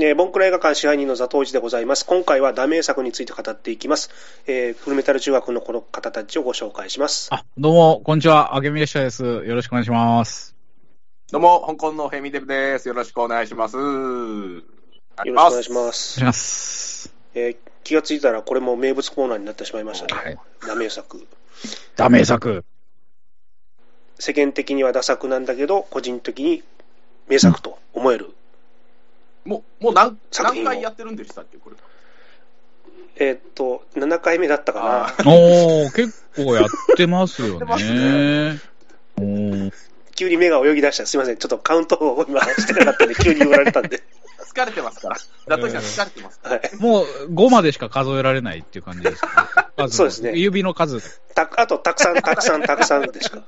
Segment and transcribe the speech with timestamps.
[0.00, 2.06] えー、ボンクラ映画館支配人の座頭市でございます。
[2.06, 4.10] 今回はダメ作について語っていきます。
[4.46, 7.28] えー、フルメタル中学のこの方たちをご紹介します。
[7.32, 8.54] あ、どうも、こんにちは。
[8.54, 9.24] あげみ列車です。
[9.24, 10.54] よろしくお願いします。
[11.32, 12.86] どうも、香港のフェミデブです。
[12.86, 13.76] よろしくお願いします。
[13.76, 16.20] よろしくお願いします。
[16.20, 17.14] お願いします。
[17.34, 20.22] えー、気がついたらこれも名物コーナーになってしまいましたね。
[20.22, 21.26] はい、ダメ作。
[21.96, 22.64] ダメ作。
[24.20, 26.62] 世間的にはダ作なんだけど、個人的に
[27.26, 28.32] 名作と思える。
[29.44, 31.76] もう、もう何何回やってるんでしたっけ、これ。
[33.20, 35.24] えー、っと、7回目だったかな。
[35.30, 36.64] おー、結構やっ
[36.96, 38.60] てますよね。
[39.18, 39.72] ね
[40.14, 41.06] 急に目が泳ぎ出した。
[41.06, 41.36] すみません。
[41.36, 44.02] ちょっとカウントを今してなかったんで、急に言われたんで。
[44.54, 45.16] 疲れてますから。
[45.56, 46.60] だとしたら疲れてます、はい。
[46.78, 49.22] もう5までしか数えられないっていう感じです、
[49.78, 49.88] ね。
[49.88, 50.32] そうですね。
[50.34, 51.00] 指の数。
[51.34, 53.42] たあと、たくさん、たくさん、たくさんでしか。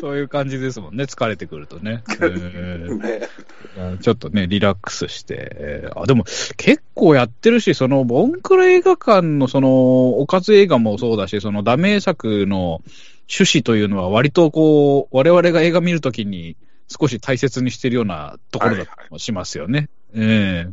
[0.00, 2.04] そういう感じですもんね、疲れてくるとね。
[2.22, 5.48] えー、ちょっとね、リラックスして。
[5.52, 6.24] えー、あでも、
[6.56, 12.80] 結構やってるし、その、ボンクラ映画館の、その、おかず映画もそうだし、その、ダメ作の
[13.28, 16.56] 趣旨というのは、割とこう、我々が映画見るときに、
[16.88, 19.88] 少し大切にしてるようなところだとしますよね。
[20.14, 20.72] はいはい、ええー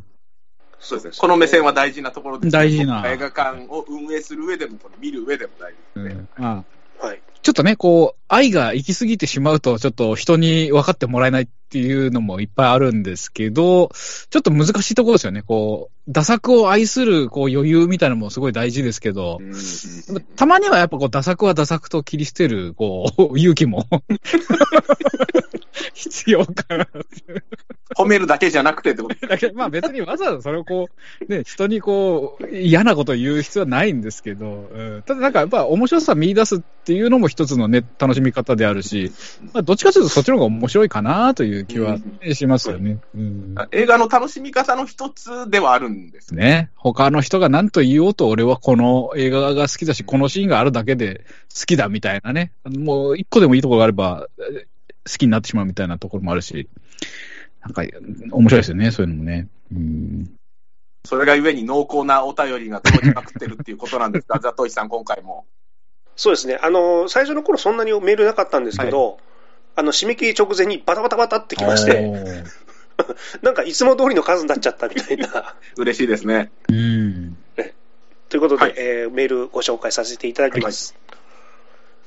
[0.78, 1.20] そうですね。
[1.20, 3.04] この目線は大事なところです、ね、大事な。
[3.08, 6.28] 映画館を運営する上でも、見る上でも大事ですね。
[6.38, 6.64] うん、あ
[7.02, 7.22] あはい。
[7.46, 13.90] ちょっとね、こう、愛が行き過ぎてしまうと、ちょっと人に分かってもらえないっていうのもいっぱいあるんですけど、
[14.30, 15.42] ちょっと難しいところですよね。
[15.42, 19.40] こう、打作を愛するこう余裕みたいなのもすごい大事ですけど、
[20.36, 23.88] たまにはやっぱこう、打作は打作と切り捨てる、こう、勇気も
[25.94, 26.88] 必要かな。
[27.96, 30.90] 褒めるだけじゃなくてってことだけ まあ別にわざわざそれをこ
[31.28, 39.12] う、ね、人にこう、嫌なことを言う必要はないんですけど、うん、ただなんかやっぱ面白さ見出すっていうのも一つのね、楽しみ方であるし、
[39.54, 41.98] まあどっちかというとそっちの方が面白いかなという気は
[42.34, 43.00] しますよね。
[43.16, 46.72] うん、映画の楽しみ方の一つではあるんですね。
[46.76, 51.26] 他の人が何と言おうと俺はこの映画が好きだし、このシーンがあるだけで
[51.58, 52.52] 好きだみたいなね。
[52.66, 54.28] もう一個でもいいところがあれば、
[55.10, 56.68] 好きになってしまうみたいなところもあるし、
[57.62, 57.84] なんか、
[58.32, 59.48] 面白いですよね、そういうのもね。
[59.72, 60.32] うん。
[61.06, 65.46] それがゆえに濃厚なお便りが届きまくってるっていうことなんですか、ザトイさん、今回も。
[66.16, 66.58] そうですね。
[66.62, 69.18] あの、最初の頃そんなにメールなかったんですけど、はい、
[69.76, 72.44] あの、締め切り直前にバタバタバタってきまして、
[73.42, 75.56] なんかいつも通りの数になっちゃったみたいな。
[75.78, 76.52] 嬉しいですね。
[76.70, 77.38] うん。
[78.30, 80.96] ということで、はい、えー、メールご紹介させていただきます。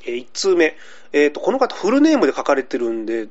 [0.05, 0.77] はい、えー、1通目。
[1.13, 3.29] えっ、ー、と、この方フルネームで書かれてるんで、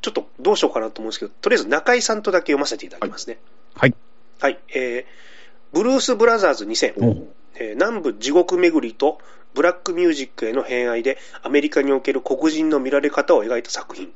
[0.00, 3.38] ちょっとどうしようかなと思うんですけど、とりあえず中井さんとだけ読ませていただきますね。
[3.74, 3.94] はい。
[4.40, 4.58] はい。
[4.74, 9.18] えー、ブルース・ブラザーズ2000、えー、南部地獄巡りと
[9.58, 14.12] ブラックミュージックへの偏愛でアメリカにおける黒人の見られ方を描いた作品。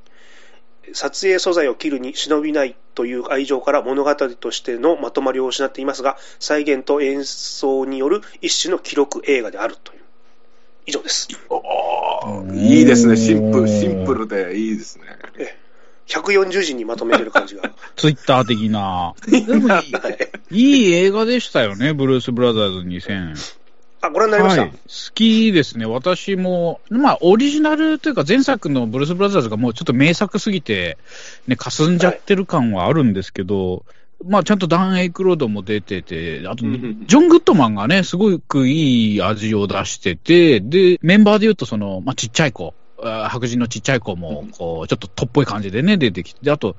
[0.93, 10.01] 撮影素材を切るに忍びないという愛情から物語としてのまとまりを失っていますが、再現と演奏による一種の記録映画であるという。
[10.87, 11.27] 以上です。
[12.55, 13.17] いいですね。
[13.17, 15.05] シンプル、シンプルでいいですね。
[15.39, 15.59] え
[16.07, 17.63] 140字にまとめてる感じが。
[17.97, 19.15] ツイッター的な。
[19.27, 19.75] で も
[20.51, 23.62] いい、いい映画でしたよね、ブルース・ブラザーズ2000。
[24.03, 24.79] あ、ご覧になりました、はい、好
[25.15, 25.87] きですね。
[25.87, 30.99] 私も、まあ、オリジナルというか前作のブルース・ブラザーズがもうちょっと名作すぎて、
[31.47, 33.83] ね、霞んじゃってる感はあるんですけど、はい
[34.25, 46.77] まあ、ちゃんとダン・エイクロードも出てて、あと、ジョン・グッドマンがね、すごくいい味を出してて、で、メンバーで言うと、その、まあ、ちっちゃい子、白人のちっちゃい子も、こう、ちょっとトっぽい感じでね、出てきて、あと、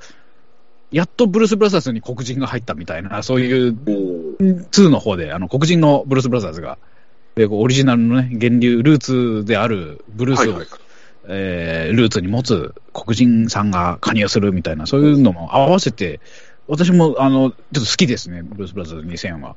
[0.91, 3.73] やっとブルース・ブラザーズに黒人が入ったみたいな、そういう、
[4.39, 6.77] 2の方で、あの、黒人のブルース・ブラザーズが、
[7.35, 10.67] でオリジナルのね、源流、ルーツであるブルースを、はいはい、
[11.27, 16.19] えー、ルーツに持つ黒人さんが加入するみたいな、そういうのも合わせて、
[16.67, 19.55] 私も、あの、ちょっと好きですね、ブルース・ブラザーズ2000は。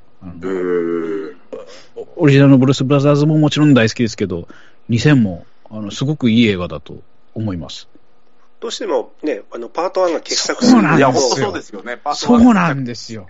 [2.16, 4.48] オリジナルのブルース・ブラザーズももちろん大好きですけど、
[4.90, 6.98] 2000も、あの、すごくいい映画だと
[7.34, 7.88] 思います。
[8.60, 11.46] どうしてもね、あの、パート1が傑作するそうなんですよ。
[11.46, 11.98] そうですよね。
[12.14, 13.26] そうなんですよ。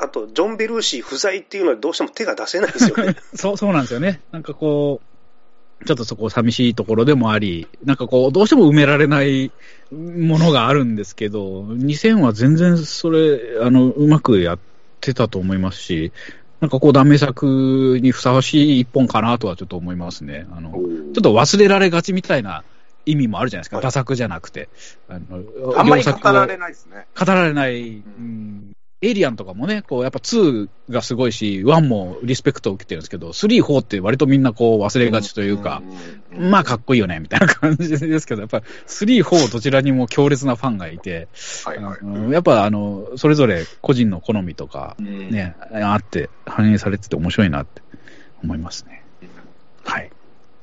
[0.00, 3.16] あと、ジョン・ベルーシー不在っていうのはどうしても手が出せないですよね。
[3.34, 4.20] そう、そうなんですよね。
[4.30, 9.50] なんかこう、ちょっとそこ寂しいところでもあり、なんかこう、どうしても埋められない
[9.92, 14.58] ものがあるんですけど、2000は全然それ、あの、うまくやっ
[15.00, 16.12] てたと思いますし、
[16.60, 20.46] なんかこう、断名作にふさわしい一本かなとはちょっと思いますね。
[20.52, 22.64] あの、ちょっと忘れられがちみたいな
[23.06, 23.80] 意味もあるじゃないですか。
[23.80, 24.68] 打作じゃなくて。
[25.08, 27.06] あのあんまり語られないですね。
[27.18, 27.88] 語られない。
[27.88, 35.82] うんエイリアンとかもね、こう、やっぱ2がすごいし、1もリスペクトを受けてるんですけど、3、4って割とみんなこう忘れがちというか、
[36.32, 41.28] まあかっこいいよね、みたいな感じですけど、やっぱ3、4どちらにも強烈なファンがいて、
[41.64, 41.98] はいはい。
[42.00, 47.82] うんやっぱあの、それぞれ個人の好みとか、ね、あって反映されてて面白いなって
[48.42, 49.04] 思いますね。
[49.84, 50.10] はい。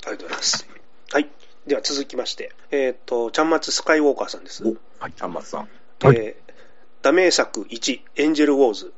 [0.06, 0.68] ありがとうございます。
[1.10, 1.28] はい。
[1.66, 4.62] では続きまして、えっ、と、ちゃんまつスカイウォーカーさんです。
[5.00, 5.60] はい、ちゃんまつさん。
[6.02, 6.46] はいえー
[7.02, 8.92] ダメ作1、エンジェルウォーズ。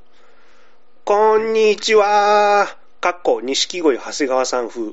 [1.04, 2.66] こんにちは
[3.00, 4.92] かっこ、錦鯉長谷川さん風。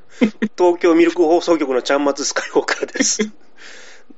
[0.56, 3.30] 東京ミルク放送局のちゃんまつスカイウォーカーです。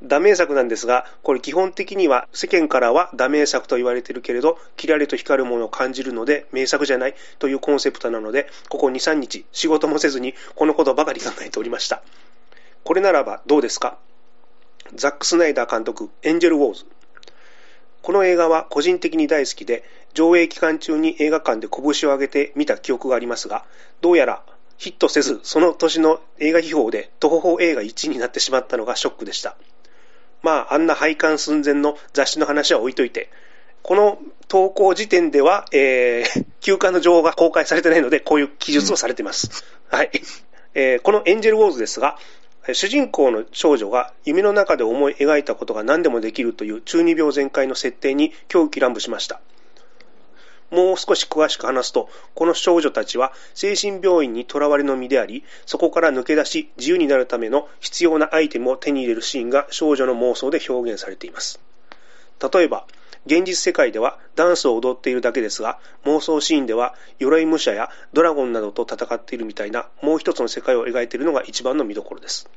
[0.03, 12.03] ダメ作なんですが、これ基本的には世間からはダメ作と言われてるけれど、キラリと光るものを感じるので、名作じゃないというコンセプトなので、ここ2、3日、仕事もせずにこのことばかり考えておりました。
[12.85, 13.99] これならばどうですか？
[14.94, 16.87] ザック・スナイダー監督、エンジェル・ウォーズ。
[18.06, 19.82] この映画は個人的に大好きで、
[20.14, 23.64] 上映期間中に映画館で拳を上げて見た記憶がありますが、
[24.00, 24.44] どうやら
[24.79, 29.56] ヒットせず、その年の映画秘宝で東宝映画1位になってしまったのがショックでした。
[30.41, 33.29] まあ、あんな廃刊寸前の雑誌の話は置いといて、
[33.82, 39.64] この投稿時点では、えー、 休刊の情報が公開されてないので、こういう記述をされています。
[39.91, 40.12] はい。
[40.75, 49.40] えーこのエンジェルウォーズですが、えー主人公の少女が夢の中で思い描いたことが何でもできるという中二病全開の設定に狂気乱舞しました。
[50.70, 61.60] もう少し詳しく話すと、この少女たちは精神病院に囚われの身であり、そこから抜け出し自由になるための必要なアイテムを手に入れるシーンが少女の妄想で表現されています。
[62.52, 62.86] 例えば、
[63.26, 72.49] 現実世界ではダンスを踊っているだけですが、妄想シーンでは鎧武者やドラゴンなどと戦っているみたいなもう一つの世界を描いているのが一番の見どころです。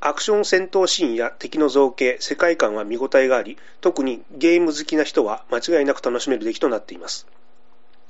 [0.00, 7.28] アクション戦闘シーンや敵の造形、世界観は見応えがあり、特にゲーム好きな人は間違いなく楽しめる出来となっています。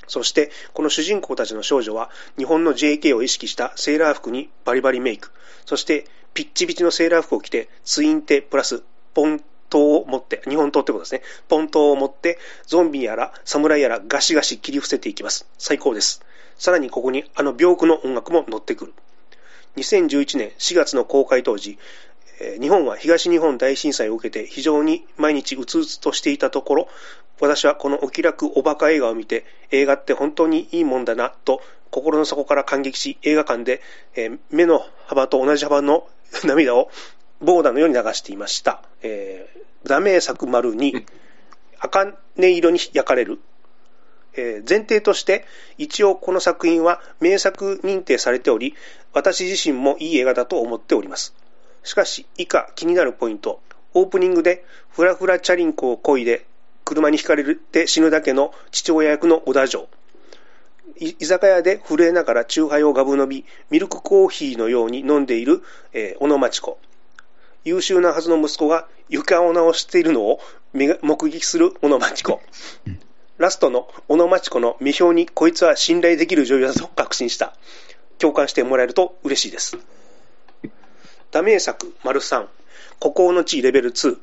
[0.06, 2.08] そして、この主人公たちの少女は、
[2.38, 5.32] 日本の JK を意識したセーラー服にバリバリメイク、
[5.66, 9.42] そして、ピッチピチのセーラー服を着て、ツインテプラス、ポン
[9.72, 11.22] 刀を持って、日本刀ってことですね。
[11.48, 15.46] ポン刀を持って、ゾンビやら、侍やらガシガシ切り伏せていきます。
[15.56, 16.22] 最高です。
[16.58, 18.92] さらにここに、あの病句の音楽も乗ってくる。
[19.76, 21.78] 2011年4月の公開当時、
[22.60, 26.88] 日本は東日本大震災を受けて非常に毎日うつうつとしていたところ、
[27.40, 33.80] 私はこのお気楽おバカ映画を見て、映画って本当にいいもんだなと心の底から感激し、映画館で、
[34.50, 36.06] 目の幅と同じ幅の
[36.44, 36.90] 涙を
[37.42, 38.82] ボーダーのように流していました。
[39.02, 41.04] えー、ダメ作丸に、
[41.80, 43.40] 茜色に焼かれる。
[44.34, 45.44] えー前提として、
[45.76, 48.74] 一応この作品は名作認定されており、
[49.12, 51.34] 私自身もいい映画だと思っております。
[51.82, 53.60] しかし、以下気になるポイント。
[53.94, 56.46] オープニングで、フラフラチャリンコを漕いで、
[56.84, 59.88] 車にひかれて死ぬだけの父親役の小田城。
[60.98, 65.62] い居酒屋で震えながらチューハイをガブ飲み、ミルクコーヒーのように飲んでいる、
[65.92, 66.78] えー小野町子。
[67.64, 70.40] 優秀なはずの息子が床を直しているのを
[70.72, 72.40] 目撃する小野町子。
[73.38, 77.54] ラストの小野町子の見表にこいつは信頼できる女優だと確信した。
[78.18, 79.78] 共感してもらえると嬉しいです。
[81.30, 82.46] ダメ作丸3、
[83.00, 84.18] 孤高の地レベル2。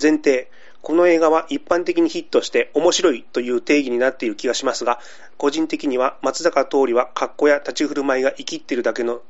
[0.00, 0.50] 前提、
[0.82, 4.98] この映画は一般的にヒットして面白いという定義になっている気がしますが、
[5.36, 9.22] 個人的には松坂桃李は格好や立ち振る舞いが生きってるだけの、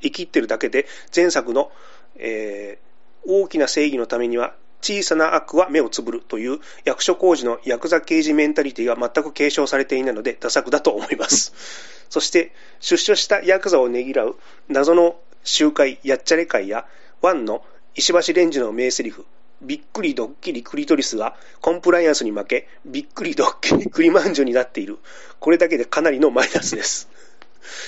[0.00, 1.72] 生きってるだけで、前作の、
[2.16, 2.92] えー
[3.24, 11.54] 大きな正義のためには小さな悪は目をつぶるという役所工事のヤクザ刑事メンタリティが全く継承されていないので、ダ作だと思います。
[12.10, 14.36] そして、出所したヤクザをねぎらう
[14.68, 16.84] 謎の集会、やっちゃれ会や、
[17.20, 17.64] ワンの
[17.94, 19.14] 石橋レンジの名台詞、
[19.62, 24.98] びっくりドッキリクリトリスがコンプライアンスに負け、びっくりドッキリクリマンジョになっている。
[25.38, 27.08] これだけでかなりのマイナスです。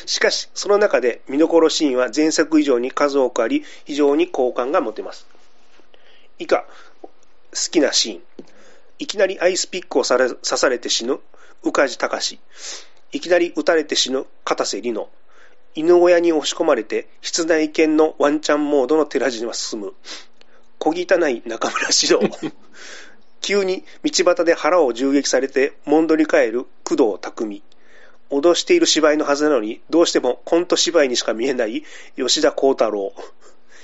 [0.07, 5.27] しかし、その中で見どころシーンは前作以上に数多くあり、非常に好感が持てます。
[6.39, 6.65] 以下、
[7.53, 8.23] 好きなシーン。
[8.99, 11.21] いきなりアイスピックを刺されて死ぬ
[11.63, 12.39] 宇梶隆。
[13.13, 15.07] いきなり撃たれて死ぬ片瀬里乃。
[15.77, 19.95] 犬小屋に押し込まれて室内犬のワンチャンモードの寺島進む。
[20.79, 22.21] 小汚い中村獅童。
[23.41, 27.63] 急に道端で腹を銃撃されて戻り返る工藤匠。
[28.41, 31.85] 脅している芝居のはずなのに、どうしてもコント芝居にしか見えない
[32.17, 33.13] 吉田幸太郎。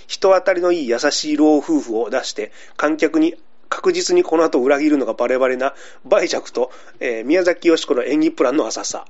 [0.06, 3.36] 人当たりのいい優しい老夫婦を出して、観客に
[3.68, 9.06] 確実にこの後裏切るのがバレバレな売弱と、えー宮崎美子の演技プランの浅さ。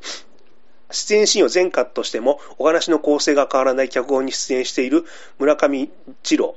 [0.90, 5.04] 出演シーンを全カットしても、お話の構成が変わらない脚本に出演している
[5.38, 5.88] 村上
[6.22, 6.56] 二郎。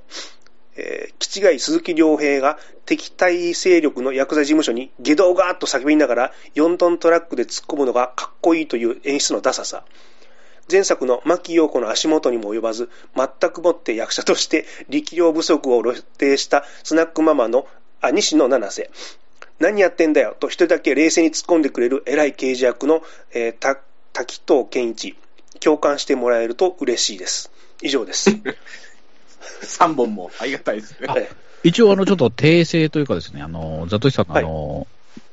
[0.76, 9.84] えー、気違い鈴木亮平が敵対勢力の薬剤事務所に下道がーっと叫びながら4トントラックで突っ込むのがかっこいいという演出のダサさ。
[10.72, 17.68] 前作の牧陽子の足元にも及ばず、全くもって役者として力量不足を露呈したスナックママの、
[18.02, 18.90] あ、西野七瀬。
[19.60, 23.04] 何やってんだよと一人だけ冷静に突っ込んでくれる偉い刑事役の、
[23.34, 23.78] えー、た
[24.14, 25.18] 滝藤健一。
[25.60, 27.52] 共感してもらえると嬉しいです。
[27.82, 28.30] 以上です。
[29.64, 31.30] 3本もありがたいですね。
[31.64, 34.88] 一応、あの、ちょっと訂正というかですね、あの、ザトシさんの、あの、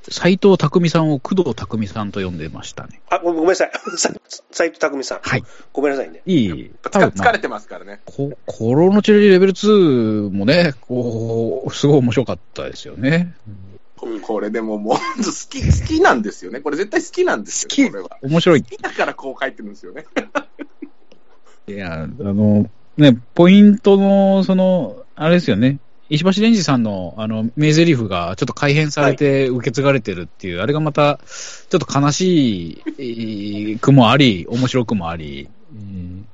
[0.09, 3.01] 斎、藤匠さんを工藤匠さんと呼んでましたね。
[3.11, 3.73] あ、ごめんなさい。
[4.51, 5.21] 斎藤匠さん。
[5.23, 5.45] はい。
[5.73, 6.23] ごめんなさいね。
[6.25, 6.71] いい。
[6.83, 8.01] 疲れてますからね。
[8.05, 13.35] こ、コロノチェレベル2もね、こう、すごい面白かったですよね。
[14.23, 16.61] これでももう、好き、好きなんですよね。
[16.61, 18.27] これ絶対好きなんですよ、好き。
[18.27, 18.63] 面白い。
[18.63, 20.07] 好きだからこう書いてるんですよね。
[21.69, 25.79] いや、あの、ね、ポイントの、その、あれですよね。
[26.11, 31.19] 石橋蓮司さんの、あの、名台詞がちょっと改変されて受け継がれてるっていう、はい、あれがまた、
[31.69, 36.27] ちょっと悲しい句もあり、面白くもあり、うん、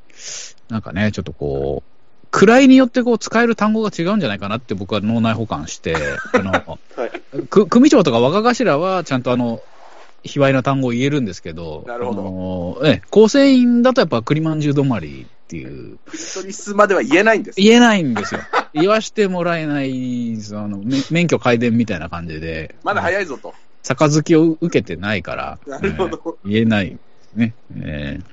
[0.68, 5.94] なんかね、ちょっとこう、位によってこう使える単語が違うんじゃないかなって僕は脳内保管して、
[6.32, 6.50] あの、
[6.96, 9.60] はい、組長とか若頭はちゃんとあの、
[10.24, 12.86] 卑猥な単語を言えるんですけど、なるほど。
[12.86, 15.98] え、構成員だとやっぱ栗まんじゅう止まりっていう。
[16.06, 18.40] クリトリスまでは言えないんです言えないんですよ。
[18.74, 22.74] 言わしてもらえない、その、免許改伝みたいな感じで。
[22.82, 23.54] まだ早いぞと。
[23.84, 26.38] 杯を受けてないから、なるほど。
[26.44, 26.98] えー、言えない
[27.36, 27.54] ね。
[27.76, 28.24] えー、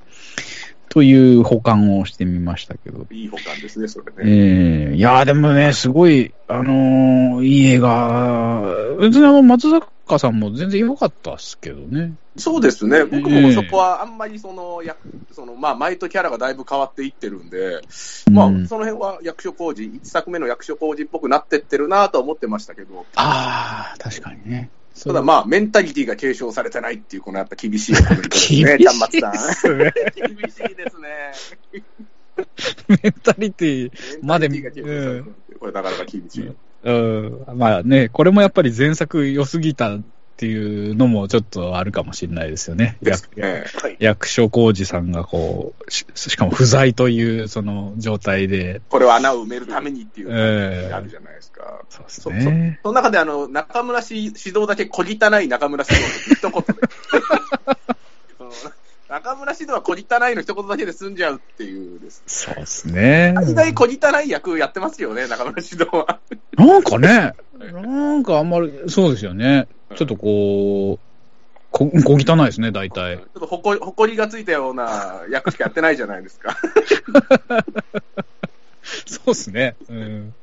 [0.94, 3.04] という保管をしてみましたけど。
[3.10, 4.12] いい保管ですね、それね。
[4.18, 8.62] えー、いやでもね、すごい、あのー、いい映画。
[9.00, 12.12] 別にあの、松坂カさんも全然良かったっすけどね。
[12.36, 13.04] そうですね。
[13.04, 14.96] 僕もそこはあんまりその、や
[15.32, 17.80] そのまあ、前とキャラがだいぶ変わっていってるんで、
[18.28, 23.04] うん、まあ、その辺は役所工事、1作目の役所工事っぽくなってってるなと思ってましたけど。
[23.16, 24.70] ああ、確かにね。
[25.02, 28.78] ただまあ、メンタリティが継承されてないっていう、このやっぱ厳しいコメントですね。
[28.78, 31.32] 厳しいですね。
[33.02, 33.90] メンタリティ
[34.22, 34.48] まで、
[35.58, 36.52] これなかなか厳しい。
[36.84, 37.44] うん。
[37.56, 40.02] まあね、これもやっぱり前作良すぎたっ
[40.36, 42.98] ていうのもちょっとあるかもしれないですよね。
[43.02, 43.64] ですね
[44.00, 48.82] 役所広司さんがこうし、しかも不在というその状態で。
[48.88, 51.82] これを穴を埋めるためにっていうあるじゃないですか。
[51.82, 52.80] えー、そうですね。
[52.82, 56.74] その中であの、中村氏指導だけ小汚い中村氏導一言で。
[59.14, 59.96] 中村獅童は小汚
[60.28, 63.32] いの一言だけで済んじゃうっていうです、そうですね。
[63.36, 66.18] 大概小汚い役やってますよね、中村獅童は。
[66.56, 67.80] なんかね、な
[68.14, 69.68] んかあんまり、そうですよね。
[69.94, 73.18] ちょっとこう、こ小汚いですね、大体。
[73.18, 76.56] ちょっとほこほこりがついたような役しかやってないじゃないですか。
[79.06, 79.76] そうですね。
[79.88, 80.34] うん。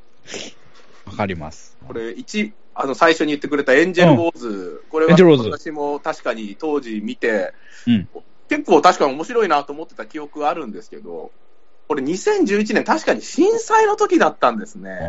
[1.08, 1.78] わかります。
[1.86, 7.54] これ、一、あの、最初に言ってくれたエンジェル・ウォーズ、うん、これは私も確かに当時見て、
[7.86, 8.08] うん、
[8.52, 11.32] 結構確かに面白いなと思ってた記憶があるんですけど、
[11.88, 15.00] これ2011年確かに震災の時だったんですね。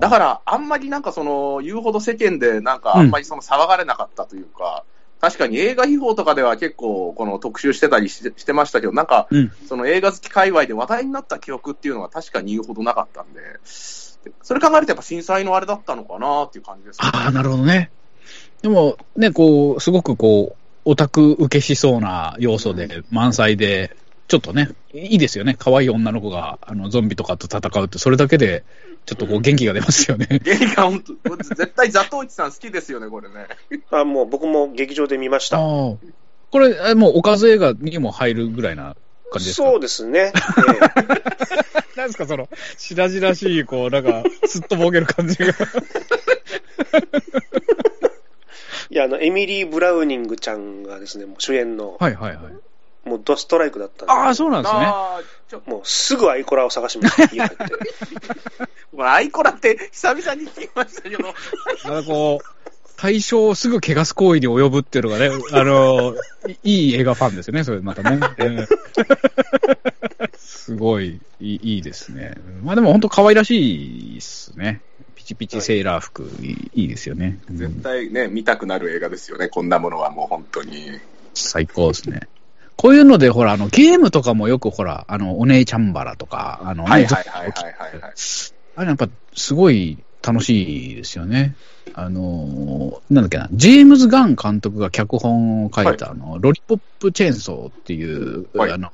[0.00, 4.84] だからあんまりなんかその言うほど世間でなんかあんまりその騒がれなかったというか、
[5.16, 9.26] うん、確かに映画秘宝とかでは結構この特集してたりしてましたけど、なんか
[9.68, 17.90] その映画好き界隈で話題になった記憶っていうのは確かに言うほどなかったんで、それ考えるとやっぱ震災のあれだったのかなっていう感じです、ね、ああ、なるほどね。
[18.62, 23.96] でもね、こう、すごくこう、オタク受けしそうな要素で満載で、
[24.28, 25.56] ちょっとね、いいですよね。
[25.58, 28.64] 可愛い女の子が、あの、ゾンビとかと戦うって、それだけで、
[29.04, 30.26] ちょっとこう、元気が出ますよね。
[30.44, 33.46] 元気が本当、絶対ザトウイチさん好きですよね、これね。
[33.90, 35.58] あ、もう僕も劇場で見ました。
[35.58, 35.98] こ
[36.54, 38.96] れ、もう、おかず映画にも入るぐらいな
[39.32, 39.68] 感じですか？
[39.70, 40.32] そうですね。
[40.34, 45.52] えー、 なんですか、その、白々しい、こう、なんか、すっとぼける感じが。
[48.90, 53.08] いや、あの、エミリー・ブラウニングちゃんがですね、主演の、はいはいはい。
[53.08, 54.12] もうドストライクだったんで。
[54.12, 55.60] ああ、そうなんですね。
[55.66, 57.64] もうすぐアイコラを探しました、家帰って。
[58.98, 61.18] アイコラって久々に聞きましたけど。
[61.88, 62.46] なんかこう、
[62.96, 66.14] 対象をすぐ汚す行為に及ぶっていうのがね、あの、
[66.64, 68.18] いい映画ファンですよね、それまたね。
[70.36, 72.34] すごいいいいいですね。
[72.64, 74.80] まあでも本当可愛らしいですね。
[75.26, 77.40] チピチセーラー服、はい、いいですよね。
[77.50, 81.00] 絶対ね、見たくなる映画ですよね、こんなものはもう本当に。
[81.34, 82.20] 最高ですね。
[82.76, 88.12] こういうので、ほら、あの、ゲームとかもよく、ほら、あの、お姉ちゃんバラとか、あの、はいはいはいはい、はい、
[88.76, 91.54] あれやっぱ、すごい楽しいですよね。
[91.94, 98.90] あのー、なんだっけな、ジェームズ・ガン監督が脚本を書いた、はい、あの、ロリポップ・チェーンソーっていう、はい、あの、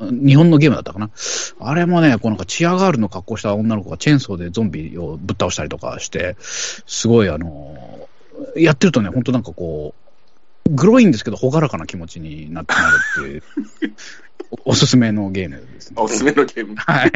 [0.00, 1.10] 日本のゲームだったかな。
[1.58, 13.42] あれもね、こうなんかチアガールの格好した女の子がチェーンソーでゾンビをぶっ倒したりとかして、すごいあのー、やってるとね、本当なんかこう、グロいんですけど、朗らかな気持ちになってなるっていう。
[14.64, 15.96] おすすめのゲームですね。
[16.00, 16.74] おすすめのゲーム。
[16.76, 17.10] はい。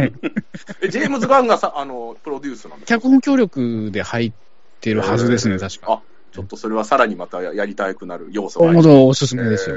[0.91, 4.33] ジェームズ・ガンがさ、あの、プロデュースなんです脚本協力で入っ
[4.81, 5.93] てるはずですね、確か。
[5.93, 6.03] あ、
[6.33, 9.77] ちょっとそれはさらにまたやりたくなる要素がありおすすめですよ。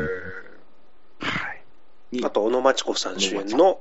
[1.19, 1.53] は
[2.11, 2.25] い。
[2.25, 3.79] あと、小野真知子さん主演の、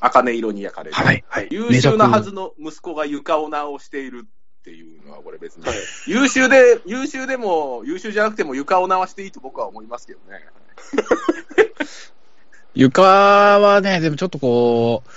[0.00, 0.96] 茜色に焼かれる。
[0.96, 1.24] はい。
[1.50, 5.64] 優秀なはずの息子が床を直しているっていうのは、これ別に、
[6.06, 10.44] 優秀で、優秀でも、優秀じゃなくても床を直していいと僕は思いますけどね。
[12.74, 15.10] 床はね、でもちょっとこう、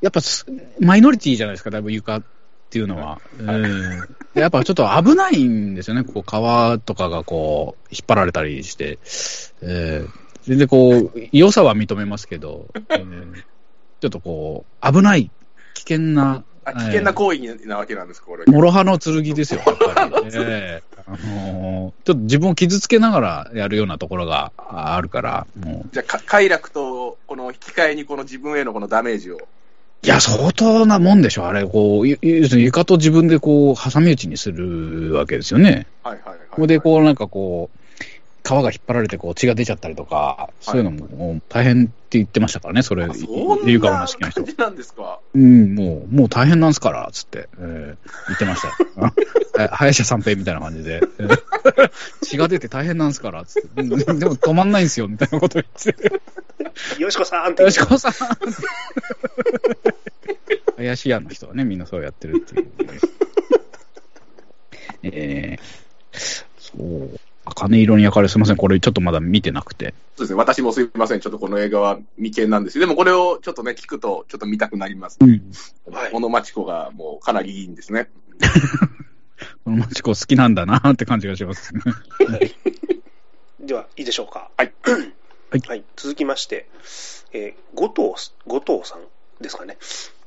[0.00, 0.20] やっぱ
[0.80, 2.22] マイノリティじゃないですか、だいぶ床っ
[2.70, 3.20] ていうのは。
[3.44, 8.98] はい、うん、やっぱちょっと危ないんですよね、こう川とかがこう引っ張られたりして。
[9.62, 10.10] えー、
[10.42, 13.32] 全然こう、良さは認めますけど、えー、
[14.00, 15.30] ちょっとこう、危ない、
[15.74, 18.44] 危険な危険な行為なわけなんですか、これ。
[18.46, 20.30] 諸刃の剣ですよ、やっぱり。
[20.34, 25.88] えーあのー、ちょっと自分を傷つけながらやるようなところがあるから、もう。
[25.90, 29.38] じゃあ、快楽と、この引き換えにこの自分へのこのダメージを。
[30.02, 31.66] いや、相当なもんでしょ、あれ。
[31.66, 35.86] こう、要するに床と自分でこう、挟み撃ちにするわけですよね。
[36.02, 36.48] はいはいはい、はい。
[36.50, 37.77] ここでこう、なんかこう、
[38.44, 45.20] 皮が引っ張られてこう血が出ちゃったりとか、そういうのも大変って言ってましたからね、それ、そんな感じなんですか？
[45.34, 47.96] うん、もう、もう大変なんすから、つって、えー、
[48.28, 48.62] 言ってまし
[49.54, 49.68] た。
[49.76, 51.40] 林家三平みたいな感じで、えー、
[52.22, 55.66] 血が出て大変なんすから、つって、でも止まんないんすよ、みたいなこと言っ
[56.96, 57.02] て。
[57.02, 57.62] よしこさんって。
[57.64, 58.12] よしこさん
[60.76, 62.70] 林家の人はね、みんなそうやってるっていう、
[65.12, 66.18] えー、
[66.58, 67.20] そう。
[67.50, 68.56] 茜色に焼かれすみません。
[68.56, 69.94] これちょっとまだ見てなくて。
[70.16, 70.38] そうですね。
[70.38, 71.20] 私もすみません。
[71.20, 75.40] ちょっとこの映画は未見なんですでもこれをちょっとね、聞くとちょっと見たくなります、ね。
[75.86, 75.94] うん。
[75.94, 76.12] はい。
[76.12, 78.10] 小野町子がもうかなりいいんですね。
[79.64, 81.80] 小野町子好きなんだなって感じがします、ね。
[83.60, 84.50] では、いいでしょうか。
[84.56, 84.72] はい。
[85.50, 86.68] はい、はい、続きまして、
[87.32, 89.00] えー、後藤、後藤さん
[89.40, 89.78] ですかね。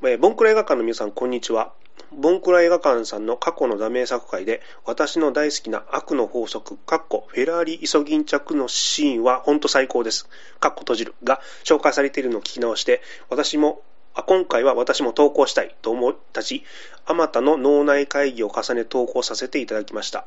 [0.03, 1.73] えー、ボンクラ映画館の皆さん、こんにちは。
[2.11, 10.27] ボンクラ映画館さんの過去のダメ作会で、私の大好きな悪の法則、カッコ、フェラーリイソギン着のシーンは本当最高です。
[10.59, 13.81] カッコ閉じるが紹介されているのを聞き直して、私も
[14.13, 16.63] あ今回は私も投稿したいと思ったし、
[17.05, 20.25] あまたの脳内会議を重ね投稿させていただきました。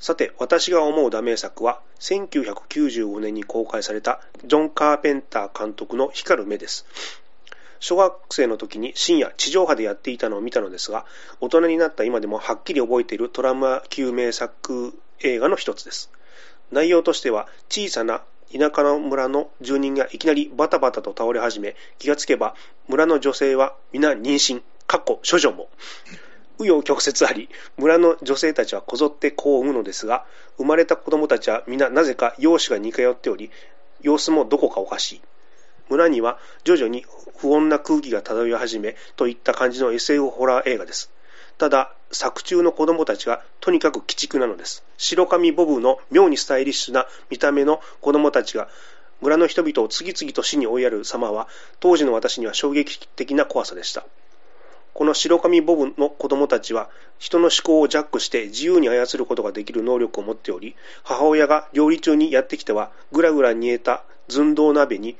[0.00, 6.86] さて、私が思うダメ作は、1995年に公開されたジョン・カーペンター監督の光る目です。
[7.82, 11.04] 小学生の時に深夜地上波でやっていたのを見たのですが、
[11.40, 16.12] 大人になった今でもはっきり覚えているトラウマ級名作映画の一つです。
[16.70, 22.54] 内容としては、小さな田舎の村の住人がいきなりバタバタと倒れ始め、気がつけば
[22.86, 25.68] 村の女性は皆妊娠、かっこ処女も。
[26.60, 30.24] 紆余曲折あり、村の女性たちはこぞって子を産むのですが、
[30.56, 33.50] 生まれた子供たちは皆なぜか容姿が似通っており、
[34.02, 35.22] 様子もどこかおかしい。
[35.92, 37.04] 村には徐々に
[37.36, 41.10] 不穏な空気が漂い始めといった感じの SF ホラー映画です。
[41.58, 44.84] ただ、作中の子供たちがとにかく鬼畜なのです。
[44.96, 48.68] 白髪ボブの妙にスタイリッシュな見た目の子供たちが
[49.20, 51.46] 村の人々を次々と死に追いやる様は
[51.78, 54.06] 当時の私には衝撃的な怖さでした。
[54.94, 65.16] この白髪ボブの子供たちは人の思考をジャックして自由に操ることができる能力を持っており、母親が料理中にやってきてはぐらぐら煮えた寸胴鍋に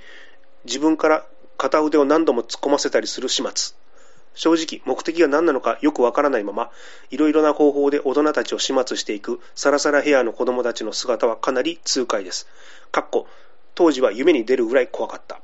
[0.64, 3.74] 自分から片腕を何度も突っ込ませたりする始末。
[4.34, 6.70] 正直、目的が何なのかよくわからないまま、
[7.10, 12.46] いろいろな方法で大人たちを始末していくサラサラヘアの子供たちの姿はかなり痛快です。
[12.90, 13.26] かっこ、
[13.74, 15.40] 当時は夢に出るぐらい怖かった。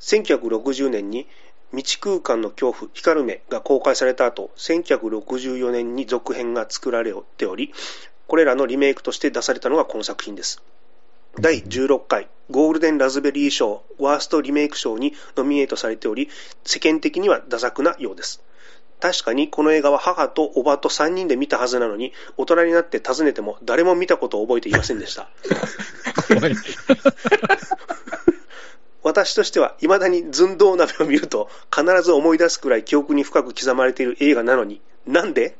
[0.00, 1.26] 1960年に
[1.70, 7.74] 未知空間の恐怖、光る目が公開された後、1964年に続編が作られており、
[8.26, 10.62] これらのリメイクとして出されたのがこの作品です。
[11.40, 16.28] 第16回ゴールデンラズベリー賞ワーストリメイク賞にノミネートされており、
[16.64, 18.42] 世間的にはダ作なようです。
[19.00, 25.28] 確かにこの映画は母とおばと3人で見たはずなのに、大人になって訪ねても誰も見たことを覚えていませんでした。
[29.02, 35.56] 私としては、未だに寸胴鍋を見ると必ず思い出すくらい記憶に深く刻まれている映画なのに、なんで？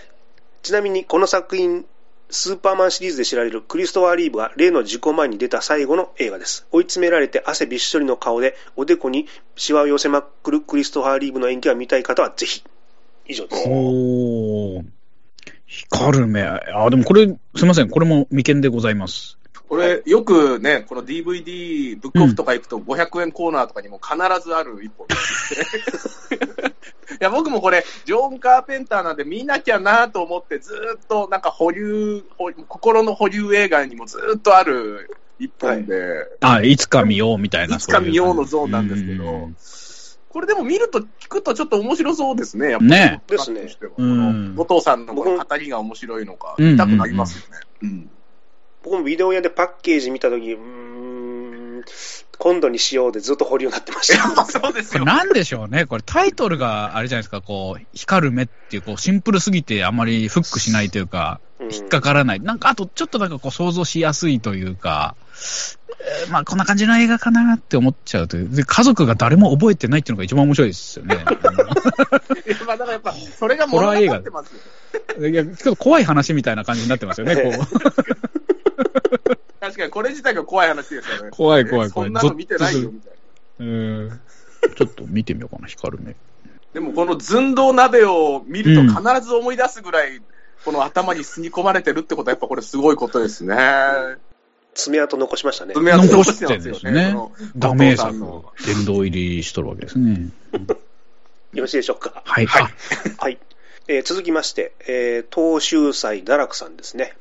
[0.62, 1.86] ちなみにこの作品
[2.30, 6.66] スーパーマンシリーズで知られるクリストファー・リーブが例の事故前に出た最後の映画です。
[6.72, 12.62] 追い詰められて汗びっしょりの顔でおでこにシワを寄せまくるクリストファー・リーブの演技が見たい方はぜひ。
[13.26, 13.64] 以上です。
[13.68, 14.84] おー
[15.66, 16.42] 光る目。
[16.42, 16.60] あ、
[16.90, 17.90] でもこれ、すいません。
[17.90, 19.37] これも未見でございます。
[19.68, 25.06] これ、よくね、この DVD、ブックオフとか行くと500円コーナーとかにも必ずある一本
[27.20, 32.22] いや、僕もこれ、ジョン・カーペンターなんで見なきゃなと思って、ずっとなんか保留、
[32.68, 36.00] 心の保留映画にもずっとある一本で。
[36.00, 37.76] はい、あ、いつか見ようみたいな。
[37.76, 39.50] いつか見ようのゾーンなんですけど、
[40.30, 42.90] これでも見ると、聞くとちょっと面白そうですね、やっぱり。
[42.90, 43.22] ね。
[43.26, 43.68] ですね。
[44.54, 47.58] 後藤さんの語りが面白いのか、見たくなりますよね。
[47.82, 48.10] うん。
[48.82, 51.84] 僕もビデオ屋でパッケージ見たとき、うん、
[52.38, 54.44] 今度にしようでずっと保留になってました。
[54.46, 55.04] そうですよ。
[55.04, 55.86] なんでしょうね。
[55.86, 62.40] これタイトルがあれじゃないですか、こう、光る目っていう、こう、シンプルすぎてあまりフックしないというか、引っかからない。
[62.40, 65.16] なんか、あと、ちょっとなんかこう、想像しやすいというか、
[66.00, 68.48] えー、まあ、こんな感じの映画かなって思っちゃうという。
[68.48, 71.16] で、家族が誰も覚えてないっていうのが一番面白いですよね。
[72.66, 74.52] まあ、だからやっぱ、それが物語ってます
[75.18, 75.28] よ。
[75.28, 78.47] いや、ちょっと怖い話みたいな感じになってますよね、こう。
[79.60, 81.30] 確かにこれ自体が怖い話ですよね。
[81.30, 82.08] 怖い怖い怖い。
[82.08, 83.12] そんなの見てないよみたい
[83.58, 83.66] な。
[83.66, 84.20] うん。
[84.76, 86.16] ちょっと見てみようかな、光る目。
[86.72, 90.20] でもこの寸胴鍋を見ると必ず思い出すぐらい、
[90.64, 93.56] この頭に吸い込まれてるってことはやっぱこれすごいことですね。
[94.74, 95.74] 爪痕残しましたね。
[95.74, 97.16] 爪痕残してるんですね。
[97.56, 100.28] ダメー作の殿堂入りしとるわけですね。
[101.52, 102.22] よろしいでしょうか。
[102.24, 102.46] はい。
[102.46, 102.74] はい。
[103.18, 103.38] はい、
[103.88, 107.14] えー、続きまして、えー、東秀祭堕落さんですね。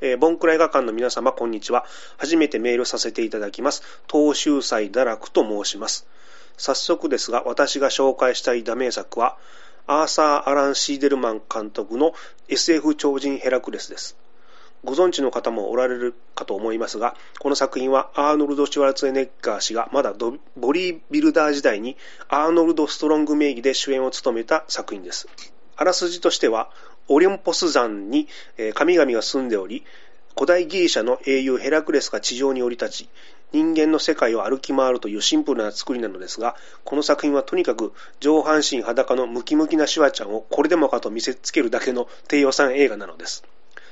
[0.00, 1.84] えー、ボンクラ映画館の皆様、こんにちは。
[2.18, 3.82] 初めてメールさせていただきます。
[4.08, 6.06] 東秀祭堕落と申します。
[6.56, 9.36] 早速ですが、私が紹介したいダメ作は、
[9.88, 12.14] アーサー・アラン・シーデルマン監督の
[12.48, 14.16] SF 超人ヘラクレスです。
[14.84, 20.14] ご存知の方もおられるかと思いますが、この作品はアーノルド・シュワルツェネッガー氏がまだ
[20.56, 21.96] ボリービルダー時代に
[22.28, 25.26] アーノルド・ストロング名義で主演を務めた作品です。
[25.80, 26.70] あらすじとしては、
[27.08, 28.28] オリンポス山に
[28.74, 29.84] 神々が住んでおり、
[30.34, 33.08] 古代ギリシャの英雄ヘラクレスが地上に降り立ち、
[33.52, 43.42] 人間の世界を歩き回るというシンプルな作りなのですが、この作品はとにかく上半身裸のムキムキなシュワちゃんをこれでもかと見せつけるだけの低予算映画なのです。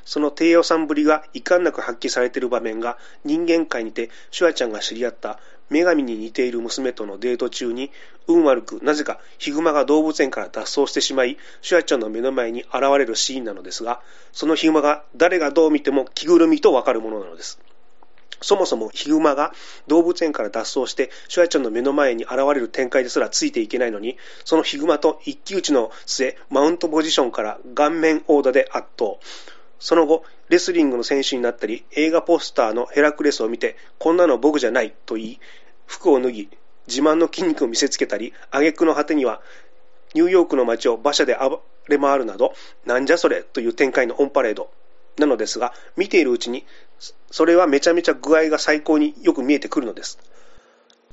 [0.04, 7.90] その低予算ぶりが遺憾なく発揮されている場面が人間界にてシュワちゃんが知り合った女神に似ている娘とのデート中に
[8.28, 14.00] 運悪くなぜかヒグマが動物園から脱走してしまいシュワちゃんの目の前に現れるシーンなのですが
[14.32, 17.60] そのヒグマが誰がどう見ても着ぐるみとわかるものなのです。
[18.42, 19.52] そもそもヒグマが
[19.86, 29.18] 動物園から脱走してシュワちゃんの目の前に現れる展開ですらついていけないのにそのヒグマと一騎打ちの末マウントポジションから顔面殴打で圧倒。
[29.78, 35.40] その後、レスリングの選手になったり、映画ポスターのヘラクレスを見て、こんなの僕じゃないと言い、
[35.86, 36.48] 服を脱ぎ、
[36.86, 39.40] 自慢の筋肉を見せつけたり、挙句の果てには、
[40.14, 44.70] ニューヨークの街を馬車で暴れ回るなど、なんじゃそれという展開のオンパレード
[45.18, 46.64] なのですが、見ているうちに、
[47.30, 50.18] それはめちゃめちゃ具合が最高によく見えてくるのです。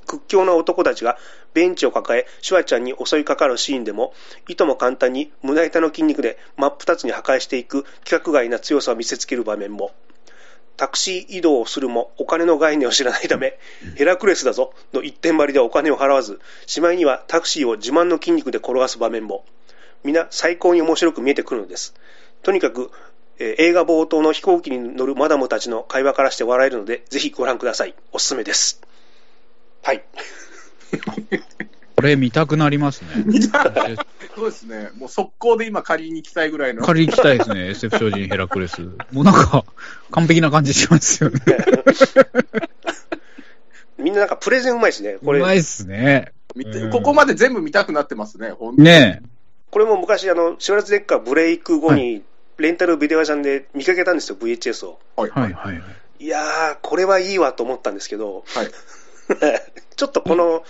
[0.04, 1.18] 屈強な男たちが
[1.52, 4.12] ベンチを抱え、シュワちゃんに襲いかかるシーンでも、
[4.48, 9.92] いとも簡単に胸板の筋肉で真っ二つに破壊していく規格外な強さを見せつける場面も、
[10.76, 13.58] タクシー移動をするもお金の概念を知らないため、
[13.96, 19.44] ヘラクレスだぞの一点張りでお金を払わず、しまいにはタクシーを自慢の筋肉で転がす場面も、
[20.02, 21.94] 皆最高に面白く見えてくるのです。
[22.42, 22.90] とにかく、
[23.38, 27.94] えー、映画冒頭の飛行機に乗るマダムたちの会話からして笑えるので、ぜひご覧ください。
[28.12, 28.80] おすすめです。
[29.84, 30.02] はい。
[31.96, 33.08] これ見たくなりますね。
[34.34, 34.90] そうですね。
[34.96, 36.82] もう速攻で今借りに行きたいぐらいの。
[36.82, 37.70] 借りに行きたいですね。
[37.70, 38.82] SF 超人ヘラクレス。
[39.12, 39.64] もうなんか、
[40.10, 41.40] 完璧な感じしますよね。
[43.98, 45.18] みんななんかプレゼンうまいですね。
[45.24, 45.38] これ。
[45.38, 46.32] うまいっすね。
[46.90, 48.84] ここまで全部見たくなってますね、本当に。
[48.88, 49.22] ね
[49.70, 52.22] これも昔、あの、シュワルツデッカーブレイク後に、
[52.58, 55.00] レンタルビデオ屋さんで見かけたんですよ、VHS を。
[55.16, 55.82] はいはいはい。
[56.20, 58.70] いやー、これはいいわと思ったんですけど、はい。
[59.96, 60.64] ちょっとこの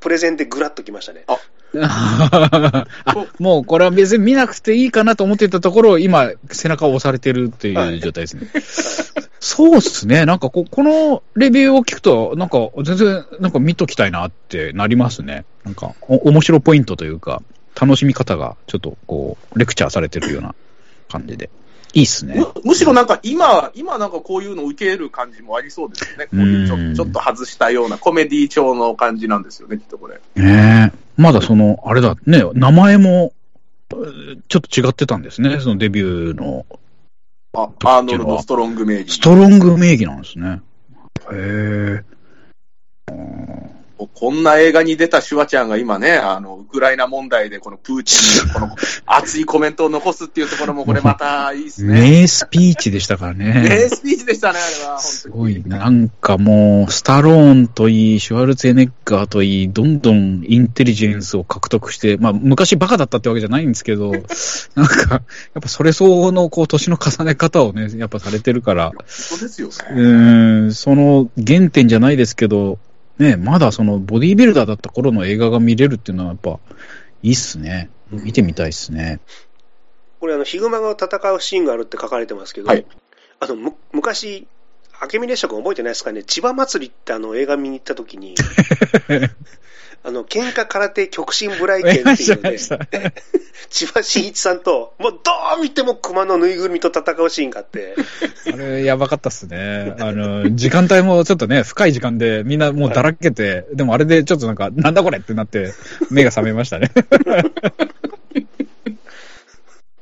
[0.00, 1.24] プレゼンでぐらっときましたね。
[1.26, 1.38] あ
[3.04, 8.42] あもうこれは別に見なくていいかなと思ってたところ、今、背中を押されてるっていう状態ですね。
[8.52, 8.62] はい、
[9.40, 10.26] そうっすね。
[10.26, 15.44] なんかこ、このレビューを聞くと、なんか全然、なんか見ときたいなってなりますね。
[15.64, 17.42] なんか、お面白ポイントというか、
[17.80, 20.54] 楽しみ方がちょっとこう、レクチャーされてるような
[21.08, 21.48] 感じで。
[21.94, 22.52] いいっすねむ。
[22.64, 26.26] むしろなんか今、今なんかこういうの受ける感じもありそうですよね。
[26.26, 30.20] こういうちょちょっと外したようなコメディ調の感じなんですよね、きっとこれ。
[30.36, 33.32] ねまだその、あれだ、ね、名前も、
[34.48, 36.64] ちょっと違ってたんですね、そのデビューの。
[37.54, 39.12] あ、アーノルド・ストロング名義。
[39.12, 40.62] ストロング名義なんですね。
[41.30, 42.04] へえ。
[43.96, 48.76] こんな映画に出たシュワちゃんが今ね、あの、ウクライナ問題でこのプーチンにこの
[49.06, 52.00] 熱いコメントを残すっていうところもこれまたいいですね。
[52.00, 53.66] 名スピーチでしたからね。
[53.68, 54.98] 名スピーチでしたね、あれは。
[54.98, 64.12] すごい、なんかもう、スタローンといい、シュワルツェネッガーといい、どんどんインテリジェンスを獲得して、まあ、昔バカだったってわけじゃないんですけど、
[64.74, 65.22] なんか、やっ
[65.60, 68.92] ぱそれ相応の、こう、年の重ね方をね、やっぱされてるから。
[69.06, 69.74] そうですよね。
[69.94, 70.06] う
[70.66, 72.78] ん、その原点じゃないですけど、
[73.22, 76.58] ね、まだそのボディービルダーだった頃の映画が見れるっていうのはやっぱ
[77.22, 77.90] いいっすね。
[78.10, 79.20] 見てみたいっすね。
[80.20, 82.86] これあの、ヒグマが戦うシーンがあるって書かれてますけど、はい、
[83.40, 84.46] あの、む昔、
[85.12, 88.34] 明美列車君覚えてないですかね、千葉祭りってあの映画見に行った時に、
[90.04, 92.58] あの、喧嘩空手極真ブライケンっていうね、
[93.70, 95.18] 千葉真一さんと、もうど
[95.58, 97.94] う見ても熊のぬいぐるみと戦うシーンがあって。
[98.52, 99.94] あれ、やばかったっすね。
[100.00, 105.72] あの、時間帯もちょっとね、深い時間でみんなもうだらけて、はい、でもあれでちょっとなんか、なんだこれってなって、
[106.10, 106.90] 目が覚めましたね。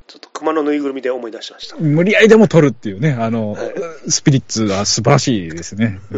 [0.06, 1.76] ちょっと熊のぬいぐるみで思い出しました。
[1.76, 3.74] 無理やりでも撮るっていうね、あの、はい、
[4.08, 6.00] スピリッツは素晴らしいですね。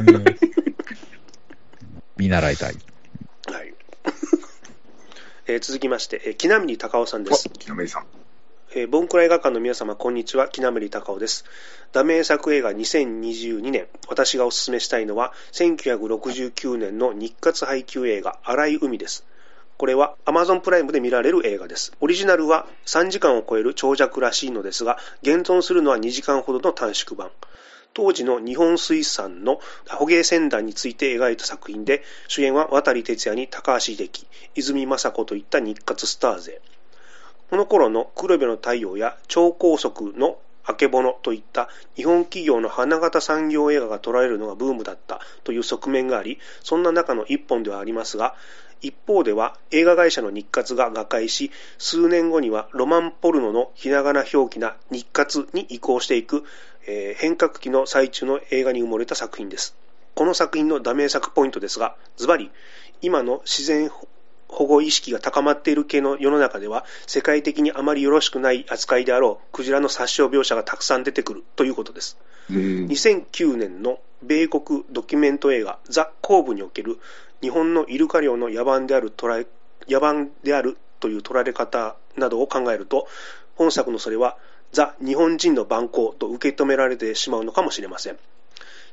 [2.17, 2.77] 見習いたい。
[5.47, 7.49] えー、続きまして、えー、木南隆夫さんです。
[7.49, 8.07] 木南さん。
[8.75, 10.49] えー、ボンクラ映画館の皆様、こんにちは。
[10.49, 11.45] 木南隆夫です。
[11.91, 19.27] ダメ作映画2022年、私がお勧めしたいのは、1969年の日活配給映画、荒い海です。
[19.79, 21.93] これは Amazon プライムで見られる映画です。
[22.01, 27.33] オリジナルは3時間を超える長尺らしいのですが、現存するのは2時間ほどの短縮版。
[27.95, 36.61] 当時の日本水産の捕鯨船団について描いた作品で、主演は渡哲也に高橋秀樹、泉雅子といった日活スター勢。
[37.51, 48.35] この頃の黒部の太陽や超高速のあけぼのといった日本企業の花形産業映画が捉えるのがブームだったという側面があり、そんな中の一本ではありますが、
[48.83, 56.45] 一方では映画会社の日活が瓦解し、数年後にはロマンポルノのひながな表記な日活に移行していく
[56.87, 59.77] えー、変革期の最中の映画に埋もれた作品です。
[60.15, 62.51] この作品のダメ作ポイントですが、ズバリ、
[63.01, 63.91] 今の自然
[64.49, 72.19] 保護意識が高まっている系の世の中では、世界的にあまりよろしくない扱いであろうクジラの殺傷描写がたくさん出てくるということです。
[72.51, 76.99] 2009年の米国ドキュメント映画、ザ・コーブにおける
[77.43, 79.47] 日本のイルカ漁の野蛮である捉え
[79.89, 83.09] 野蛮であるという取られ方などを考えると、
[83.57, 84.37] 本作のそれは
[84.71, 88.19] ザ・日本人の蛮行と受け止められてしまうのかもしれません。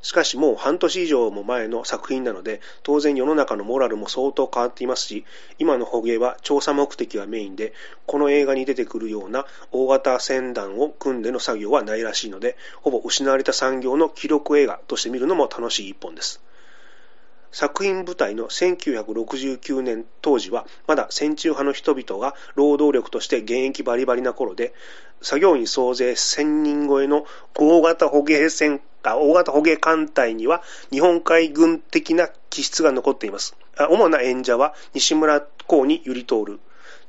[0.02, 5.26] しかしもう半年以上も前の作品なので、当然世の中のモラルも相当変わっていますし、
[5.60, 7.74] 今の捕鯨は調査目的がメインで、
[8.06, 16.42] この映画に出てくるような大型船団を組んでの作業はないらしいので、ほぼ失われた産業の記録映画として見るのも楽しい一本です。
[17.52, 24.74] 作品舞台の1969年当時はまだ戦中派の人々が労働力として現役バリバリな頃で
[25.22, 33.56] 作業員総勢1000人超えの大型捕鯨船大型捕鯨艦隊には日本海軍的な気質が残っています。
[33.90, 36.60] 主な演者は西村公にゆり通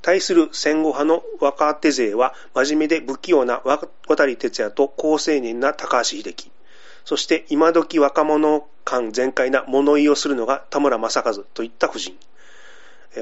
[0.03, 3.61] 対する戦後派の若手勢は真面目で不器用な
[4.07, 6.50] 渡哲也と高青年な高橋秀樹。
[7.11, 12.17] そして今時若者感全開な物言いをするのが田村正和といった夫人。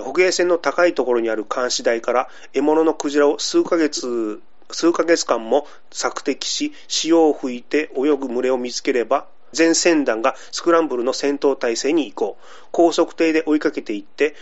[0.04, 12.36] 捕鯨船の高いところにある監視台から獲物のクジラを数ヶ月、数ヶ月間も索敵し、潮を吹いて泳ぐ群れを見つければ、全船団がスクランブルの戦闘態勢に移行。
[12.70, 14.34] 高速艇で追いかけていって、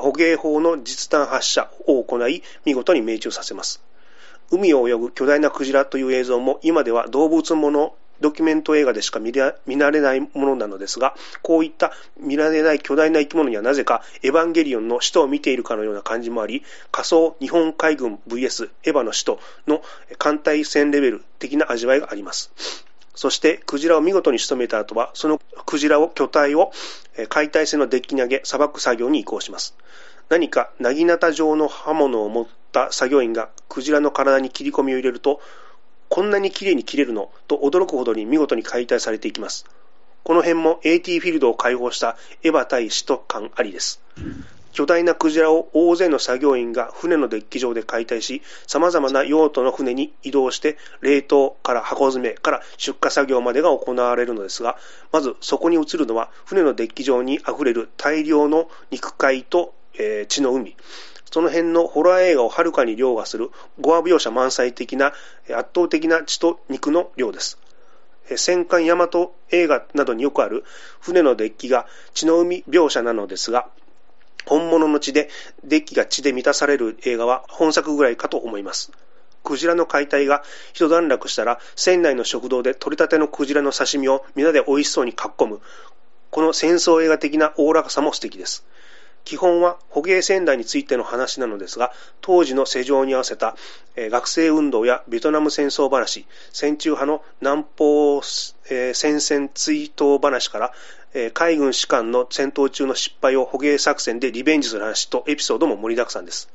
[0.00, 3.84] 捕鯨砲の実弾発射を行い、見事に命中させます。
[4.50, 19.82] 海を泳ぐ巨大なクジラという映像も今では動物ものドキュメント映画でしか見慣れないものなのですが、こういった見られない巨大な生き物にはなぜかエヴァンゲリオンの使徒を見ているかのような感じもあり、仮想日本海軍 VS エヴァの使徒の
[20.18, 22.52] 艦隊戦レベル的な味わいがあります。
[23.14, 26.72] そして、クジラを見事に仕留めた後は、そのクジラを、巨体を
[27.28, 29.76] 解体船のデッキに上げ、さばく作業に移行します。
[30.30, 35.40] 何か、なぎなた状の刃物を持った作業員がクジラの体に切り込みを入れると、
[36.10, 37.30] こんなに綺麗に切れるの？
[37.46, 39.64] と驚くほどに見事に解体されていきます。
[40.24, 44.02] この辺も AT フィールドを開放したエヴァ対使徒感ありです。
[44.72, 54.78] 巨大なクジラを大勢の作業員が船のデッキ上で解体し、様々な用途の船に移動して、冷凍から箱詰めから出荷作業までが行われるのですが、
[55.12, 60.76] まずそこに映るのは船のデッキ上に溢れる大量の肉塊と、えー、血の海。
[61.30, 65.12] その辺のホラー映画をはるかに凌駕するゴア描写満載的な
[65.48, 67.58] 圧倒的な血と肉の量です。
[68.36, 69.08] 戦艦大和
[69.50, 70.64] 映画などによくある
[71.00, 73.68] 船のデッキが血の海描写なのですが、
[74.46, 75.28] 本物の血で
[75.64, 78.92] デッキが血で満たされる映画は本作ぐらいかと思います。
[79.42, 85.60] クジラの解体が一段落したら、船内の食堂で取り立てのクジラの刺身を皆で美味しそうにかっこむ。
[86.30, 88.64] この戦争映画的なおおらかさも素敵です。
[89.24, 93.56] 基本は捕鯨船台についての話なのですが、当時の世情に合わせた、
[93.96, 100.72] 学生運動やベトナム戦争話、戦中派の南方、戦線追悼話から、
[101.32, 106.48] 海軍士官の戦闘中の失敗を捕鯨作戦でリベンジする話とエピソードも盛りだくさんです。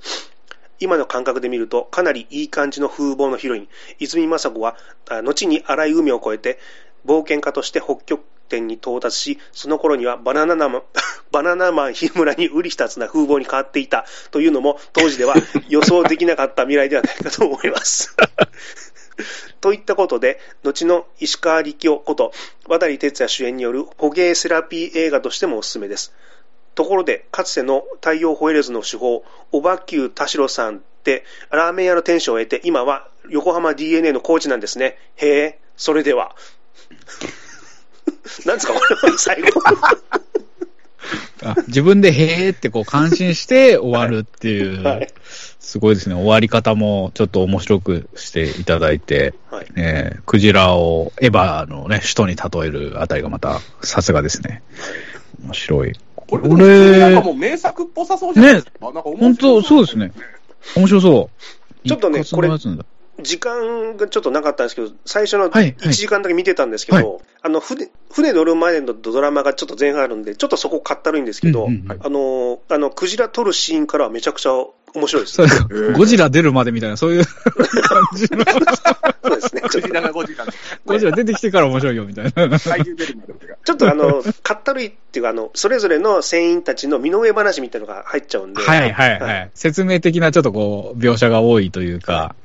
[0.79, 3.67] 今の感覚で見ると、かなりいい感じの風貌のヒロイン、
[3.99, 4.75] 泉雅子は、
[5.23, 6.59] 後に荒い海を越えて、
[7.05, 10.83] 冒険家として北極点に到達し、その頃にはバナナマン、
[11.31, 15.35] バナナマン日村に売り二つな風貌に変わっていたというのも、当時では
[15.67, 18.15] 予想できなかった未来ではないかと思います。
[19.61, 22.33] といったことで、後の石川力夫こと、
[22.67, 26.13] 渡哲也主演による捕鯨セラピー映画としてもおすすめです。
[26.75, 34.97] ところで、かつての太陽ホエールズの手法、小バキュー田代さんって、ラーメン屋の店主を得て、今は横浜 DNA のコーチなんですね。
[35.15, 36.35] へえ、それでは。
[38.45, 39.49] なんですか、これ最後。
[41.43, 45.07] あ自分でへえってこう感心して終わるっていう、はい、
[45.59, 46.15] すごいですね。
[46.15, 54.63] 終わり方もちょっと面白くしていただいて、はい、えー、クジラをエヴァのね、首都に例えるあたりがまたさすがですね。
[55.43, 55.93] 面白い。
[56.15, 58.91] これ、なんかもう名作っぽさそうじゃないですか？
[58.91, 60.11] ね、本当そうですね。
[60.75, 61.29] 面白そ
[61.83, 61.87] う。
[61.87, 62.49] ちょっとね、これ、
[63.21, 75.47] 時間がちょっとなかったんですけど、最初の1時間だけ見てたんですけど、はいはい、あの船、船乗る前のドラマがちょっと前半あるんで、ちょっとそこかったるいんですけど、うんうんあの、あの、クジラ取るシーンからはめちゃくちゃ面白いです、ね。
[75.93, 77.25] ゴジラ出るまでみたいな、そういう
[77.83, 78.45] 感じの。
[79.23, 79.61] そうですね。
[79.61, 80.45] ゴジラがゴジラ。
[80.85, 82.31] ゴジラ出てきてから面白いよ、みたいな。
[82.31, 83.33] 怪獣出るまで。
[83.63, 88.61] ちょっとあの、かったるいっていうか、あの、それぞれの船員たちの身の上話みたいなのが入っちゃうんで。
[88.61, 89.51] はいはいはい。
[89.53, 92.35] 説明的なちょっとこう、描写が多いというか。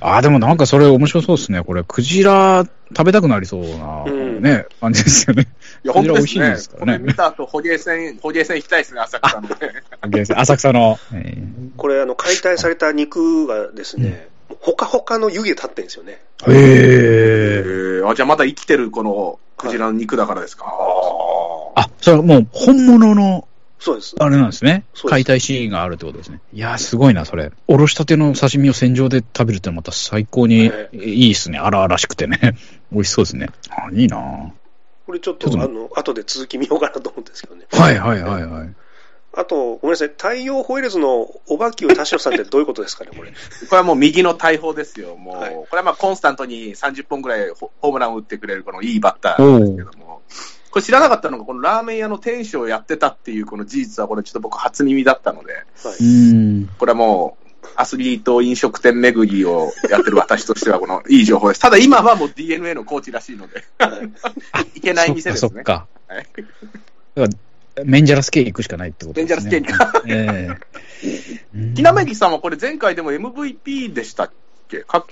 [0.00, 1.62] ああ、でもなんかそれ面白そうですね。
[1.62, 4.04] これ、クジラ食べたくなりそうな、
[4.40, 5.48] ね、感じですよね。
[5.84, 7.04] いや、本当美味しいですからね。
[7.04, 9.48] 見た後、捕鯨船、 捕鯨船行きたいですね、浅草の。
[10.40, 10.98] 浅草の。
[11.76, 14.28] これ、あの、解体された肉がですね、
[14.60, 16.20] ほかほかの湯気立ってるんですよね。
[16.48, 18.02] へえ。
[18.06, 20.64] あ、じゃあまだ生きてるこのクジラの肉だからですか？
[21.74, 23.46] あ、それはもう本物の、
[23.78, 24.14] そうです。
[24.18, 24.84] あれなんですね。
[25.06, 26.40] 解体シーンがあるってことですね。
[26.52, 27.52] いやすごいな、それ。
[27.68, 31.58] おろしたての刺身を船上で食べるってまた最高にいいですね。
[31.58, 32.56] 荒々しくてね。
[32.90, 33.48] 美味しそうですね。
[33.70, 34.16] あ、いいな
[35.06, 37.66] これちょっと、あの、後で続き見ようかなと思うんですけどね。
[37.70, 38.74] はいはいはいはい。
[39.36, 43.30] あと、ごめんなさい、太陽ホイールズの小バキュー田代さんってどういうことですかね、これ。
[43.30, 43.36] こ
[43.70, 45.14] れはもう右の大砲ですよ。
[45.14, 50.22] もう、はい、これはまあコンスタントに30本ぐらいホームランを打ってくれるこのいいバッターなんですけども。
[50.70, 55.64] これ知らなかったのが、このラーメン屋の店主をやってたっていうこの事実は、これちょっと僕初耳だったので、はい、
[56.78, 61.60] これはもう、アスリート飲食店巡りをやってる私としては、このいい情報です。
[61.60, 63.64] ただ今はもう DNA のコーチらしいので、
[64.74, 65.50] いけない店ですね。
[65.54, 65.86] そっか。
[66.06, 67.36] そっかはい
[67.84, 69.50] メンジャラス系行くしかないってことですね。
[69.50, 70.14] メンジャラス系に。
[70.14, 74.30] えー、 木南さんはこれ前回でも MVP でしたっ
[74.68, 74.84] け？
[74.88, 75.04] あ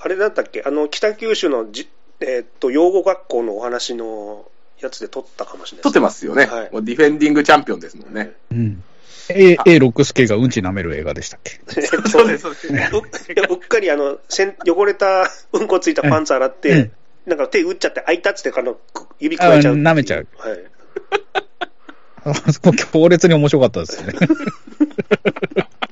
[0.00, 0.62] あれだったっけ？
[0.66, 1.88] あの、北九州のじ、
[2.20, 4.46] えー、っと、養護学校のお話の
[4.80, 8.32] やつで撮ったかもしれない、撮ってますよね、はい、もうディフェンディングチャンピオンですもんね。
[8.50, 8.82] うん。
[9.30, 11.60] A、A ロックスケがうんち舐める映画でしたっけ？
[12.08, 12.68] そうです、そうです。
[12.72, 16.90] うっかりあの、せん汚れたうんこついたパンツ洗って、
[17.26, 18.78] なんか手打っちゃって、開いたっつってあの
[19.18, 19.74] 指加えちゃう。
[19.74, 20.26] 舐めちゃう。
[20.36, 20.58] はい。
[22.24, 24.12] あ そこ強烈に面白かったですね。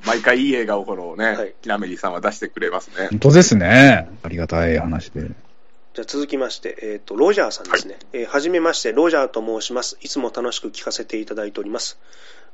[0.05, 3.07] 毎回いい映画をこのね、はい、キラメリーさんは出してくれますね。
[3.09, 4.09] 本当ですね。
[4.23, 5.21] ありがたい話で。
[5.21, 7.93] じゃあ続きまして、えっ、ー、と、ロジャーさんですね。
[7.93, 9.97] はい、えー、はじめまして、ロジャーと申します。
[10.01, 11.97] いつも楽しく聞かせていただいております。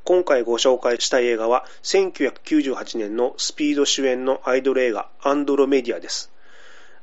[0.06, 6.32] 今回ご紹介した映画は、1998年のスピード主演のアイドル映画、アンドロメディアです。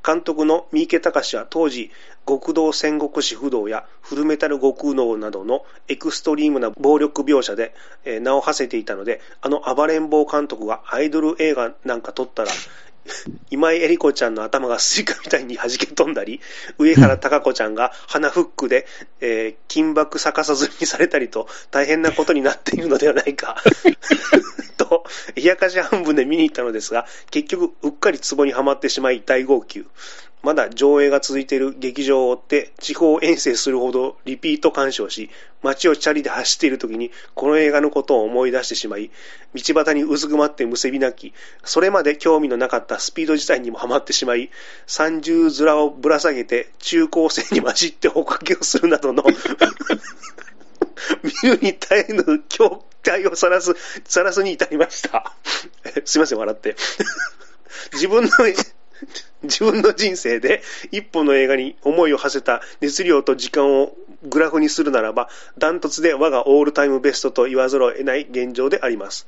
[0.06, 1.90] 監督の三池隆は当時、
[2.28, 12.52] 極道戦国史不動やフルメタル極能などのエクストリームな暴力描写で、名を馳せていたので、あの暴れん坊監督がアイドル映画なんか撮ったら、
[13.50, 16.40] 今井絵理子ちゃんの頭がスイカみたいに弾け飛んだり、
[16.78, 18.86] 上原多香子ちゃんが鼻フックで、
[19.20, 23.56] えー、緊縛逆さ吊りにされたりと大変なことになっているのではないか。
[24.76, 25.04] と、
[25.36, 29.84] 冷やかし半分で見に行ったのですが、結局うっかりツボにはまってしまい大号泣。
[30.42, 35.30] まだ上映が続いている劇場を追って地方遠征するほどリピート鑑賞し、
[35.62, 39.10] 街をチャリで走っている時にこの映画のことを思い出してしまい、
[39.54, 41.34] 道端にうずくまってむせび泣き、
[41.64, 44.50] それまで興味のなかったスピード自体にもハマってしまい、
[44.86, 49.24] 三重面をぶら下げて中高生に混じって追かけをするなどの
[51.22, 53.74] 見るに耐えぬ狂体をさらす、
[54.04, 55.32] さらすに至りました。
[56.04, 56.76] すいません、笑って。
[57.92, 58.30] 自分の、
[59.42, 65.28] 自分の人生で一本の映画に思いを馳せた熱量と時間をグラフにするならば、
[65.58, 69.26] ダントツで我がオールタイムベストと言わざるを得ない現状であります。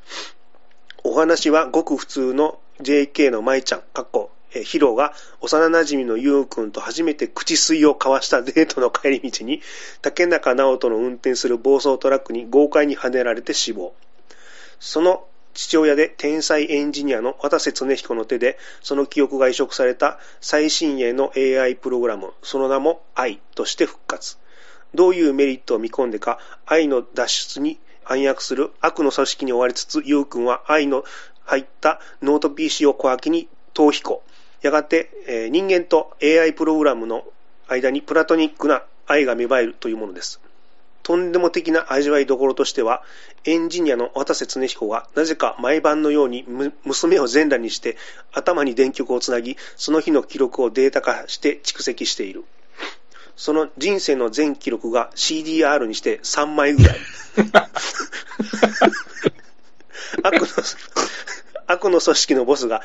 [1.03, 4.31] お話はごく普通の JK の舞ちゃん、かっこ
[4.63, 9.61] ヒロが幼馴染のユウ君と初めて口吸いを交わしたデートの帰り道に、
[10.01, 13.95] 竹中直人の運転する暴走トラックに豪快にはねられて死亡。
[14.79, 15.25] その
[15.55, 24.37] 父親で天才エンジニアの渡瀬恒彦の手で、その記憶が移植された最新鋭の AI プログラム、その名も愛として復活。
[24.95, 31.05] どういうメリットを見込んでか、愛の脱出に暗躍する悪の組織に追われつつ、ユウ君は愛の
[31.45, 34.23] 入ったノート PC を小脇に逃避行。
[34.63, 37.25] やがて、えー、人間と AI プログラムの
[37.69, 40.41] 間にプラトニックな愛が芽生えるというものです。
[41.05, 43.03] とんでも的な味わいどころとしては、
[43.45, 46.45] エンジニアの渡瀬恒彦がなぜか毎晩のように
[46.85, 47.99] 娘を全裸にして
[48.33, 52.45] 頭に電極をつなぎ、その日の記録をデータ化して蓄積している。
[53.37, 56.97] その人生の全記録が CDR にして3枚ぐらい。
[60.23, 60.47] 悪の、
[61.67, 62.83] 悪の組織のボスが、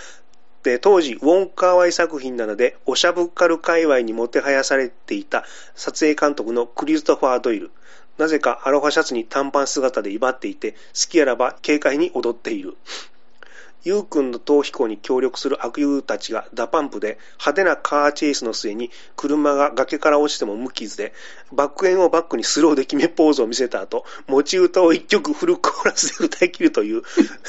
[0.64, 7.72] で、当時、ウォンカーワイ作品などで、おしゃぶってる界隈にもてはやされていた撮影監督のクリストファー・ドイル。
[8.20, 12.76] なぜかアロハシャツに短パン姿で威張っていて、隙あらば軽快に踊っている。
[13.86, 21.14] ユウ君の逃避行に協力する悪友たちが DA PUMP で派手なカーチェイスの末に車が崖から落ちても無傷で
[21.54, 27.04] バックエンをバックにスローで決めポーズを見せた後持ち歌を一曲フルコーラスで歌い切るという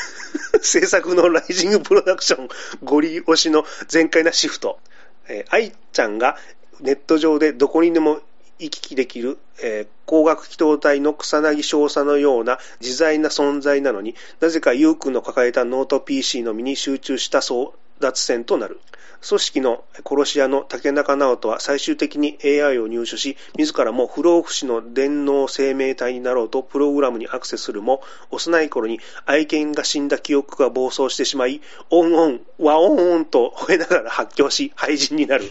[0.63, 2.49] 制作のライジングプロダクション
[2.85, 4.79] ゴリ押しの全開なシフト。
[5.27, 6.37] えー、愛ちゃんが
[6.81, 8.21] ネット上でどこにでも
[8.61, 18.81] 行き来できる、えー、攻殻機動隊の草薙少佐のような自在な存在なのになぜかユウ君の抱えたノート PC のみに集中した争奪戦となる。
[19.27, 35.45] 組織の殺し屋の竹中直人は最終的に AI を入手し、自らも不老不死の電脳生命体になろうとプログラムにアクセスするも、幼い頃に愛犬が死んだ記憶が暴走してしまい、オンオン、ワオンオンと吠えながら発狂し、廃人になる。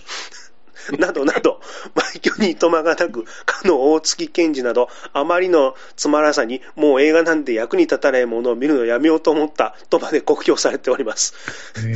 [0.97, 1.61] などなど、
[1.95, 11.33] 枚挙にいとまがなく、かの大槻ケンヂなど、あまりのつまらさに、もう映画なんて役に立たないものを見るのをやめようと思ったとまで酷評されております。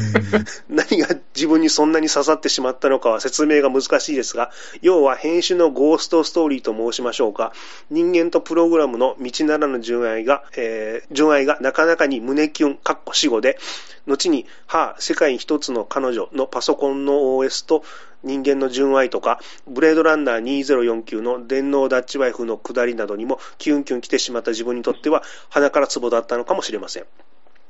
[0.69, 7.53] 何が自分にそんなに刺さってしまったのかは説明が難しいですが、要は編集のゴーストストーリーと申しましょうか、
[7.89, 13.57] 人間とプログラムの道ならぬ純愛が、えー、純愛がなかなかに胸キュン、かっこ死後で、
[14.05, 17.83] 後に、はあ、世界に一つの彼女のパソコンの OS と
[18.23, 27.05] 人間の純愛とか、ブレードランナー2049の電脳ダッチワイフの下りなどにもキュンキュン来てしまった自分にとっては鼻からツボだったのかもしれません。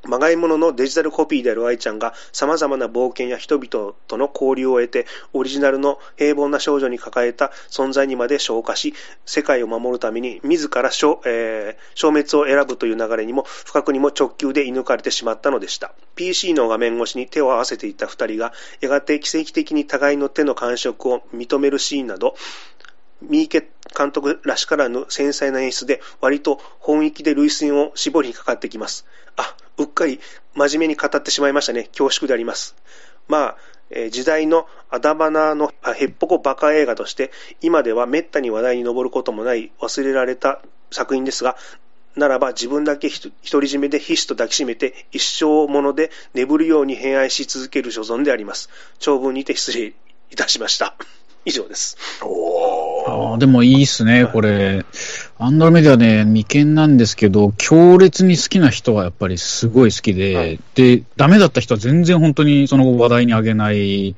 [0.05, 8.93] まがいもののデジタルコピーである愛ちゃんが様々な冒険や人々との交流を得て、オリジナルの平凡な少女に抱えた存在にまで昇華し、
[9.25, 15.93] 世界を守るために自ら消,、えー、消滅を選ぶという流れにも、不覚にも直球で射抜かれてしまったのでした。
[16.15, 18.51] PC の画面越しに手を合わせていた二人が、
[18.81, 22.35] やがて奇跡的に互いの手の感触を認めるシーンなど、
[23.21, 29.05] 三池監督らしからぬ繊細な演出で、割と本域で類線を絞りにかかってきます。
[29.37, 30.19] あ、うっかり
[30.53, 31.85] 真面目に語ってしまいましたね。
[31.85, 32.75] 恐縮であります。
[33.27, 33.57] まあ、
[33.89, 40.61] えー、時代のあだ花のへっぽこバカ映画として、今では滅多に話題に上ることもない忘れられた
[40.91, 41.57] 作品ですが、
[42.15, 48.69] ならば自分だけ独り占めで必死と抱きしめて一生もので眠るように偏愛し続ける所存であります。
[48.99, 49.93] 長文にて失礼
[50.29, 50.95] いたしました。
[51.45, 51.97] 以上です。
[53.13, 54.85] あでもいいっすね、これ。
[55.37, 64.15] アンドロメディアね、未見なんですけど、強烈に好きな人はやっぱりすごい好きで、はい、で、ダメだった人は全然本当にその後話題にあげない、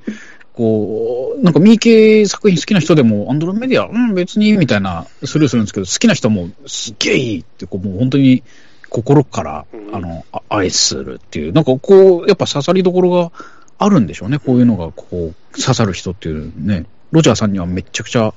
[0.54, 8.44] こう、なんか三池作品好きな人でも、アンドロメディア、うん、別に、みたいな、スルーするんですけど、好きな人はもう、すっげえいいって、こう、もう本当に
[8.90, 13.32] 心から、あの、愛するっていう、なんかこう、やっぱ刺さりどころが
[13.78, 16.86] あるんでしょうね、こういうのが、こう、刺さる人っていうね。
[17.12, 18.34] ロジャーさんにはめちゃくちゃ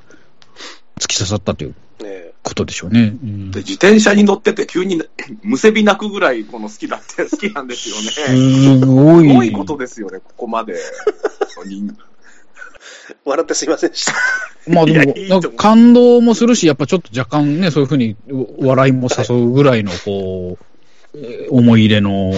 [0.99, 1.74] 突き刺さったという
[2.42, 3.12] ことでしょうね。
[3.51, 5.03] で自転車に乗ってて急に
[5.42, 8.11] むせび泣くぐらいこの好きだって好きなんですよね。
[8.11, 9.28] すごい。
[9.28, 10.74] すごいことですよね、ここまで。
[13.24, 14.12] 笑ってすいませんでした。
[14.66, 18.16] まあでも、なんか感動もするし、やっぱちょっと若干ね、そういうふうに
[18.61, 20.59] 笑いも誘うぐらいの、こ
[21.14, 21.18] う、
[21.51, 22.34] 思い入れの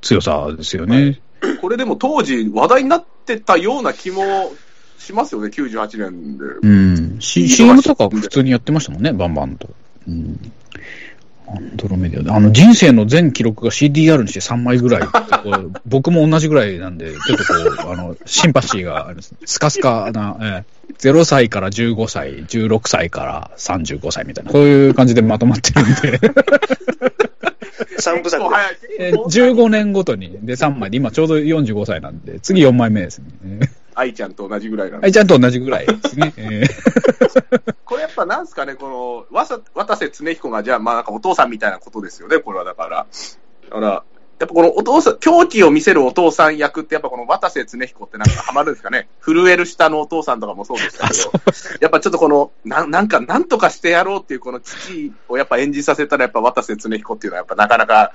[0.00, 1.20] 強さですよね。
[1.60, 4.52] これでも当時話題になってたような気も
[4.98, 6.44] しますよね、98年で。
[6.62, 7.16] うん。
[7.20, 9.68] CM とか普通にやってましたもんね、バンバンと。
[10.06, 10.52] うん。
[11.50, 15.02] アンドロメディアあの、人生の全記録が CDR にして3枚ぐらい
[15.86, 17.54] 僕も同じぐらいなんで、ちょっとこ
[17.88, 19.34] う、あの、シンパシーがあるんです。
[19.46, 26.20] スカスカな、えー、0歳から15歳、16歳から35歳みたいな、そういう感じでまとまってるんで
[27.98, 28.44] 3部作
[28.98, 29.12] で。
[29.12, 33.70] 15年ごとに、で3枚で、今ちょうど45歳なんで、次4枚目ですね。
[33.98, 36.32] 愛ちゃんと同じぐらいなん愛ちゃんと同じぐらいですね。
[37.84, 39.42] これやっぱなんすかね、この、
[39.74, 43.06] 渡瀬恒彦が、じゃあ、まあなんかお父さんみたいなことですよね、これはだから。
[43.64, 44.04] だから、
[44.38, 49.08] やっぱこのお父さん、狂気を見せるお父さん役って、やっぱこの渡瀬恒彦ってなんかハマるんですかね？
[49.20, 51.32] 震える下のお父さんとかもそうでしたけど、
[51.80, 58.12] やっぱちょっとこの、ななんか、なんとかしてやろうっていうこの父をやっぱ演じさせたら、やっぱ渡瀬恒彦っていうのはやっぱなかなか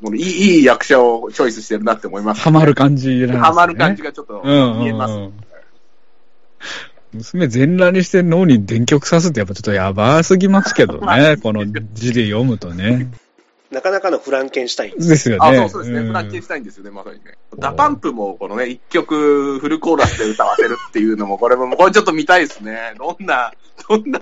[0.00, 2.42] もういいいい役者をチョイスしてるなって思います、ね。
[2.44, 3.38] ハマる感じなんですね。
[3.38, 5.12] ハマる感じがちょっと見えます。
[5.12, 5.34] うんうんうん
[7.12, 13.08] 娘全裸にして脳に電極刺すってやっぱちょっとやばすぎますけどね、 この字で読むとね。
[13.70, 15.58] なかなかのフランケンシュタインですよね。
[15.58, 17.36] あ、そうですね、フランケンシュタインですよね、まさにね。
[17.58, 22.94] DA PUMP もこのね、一曲フルコーラスで歌わせるっていうのも、これも、これちょっと見たいですね。
[22.98, 23.52] どんな、
[23.88, 24.20] どんな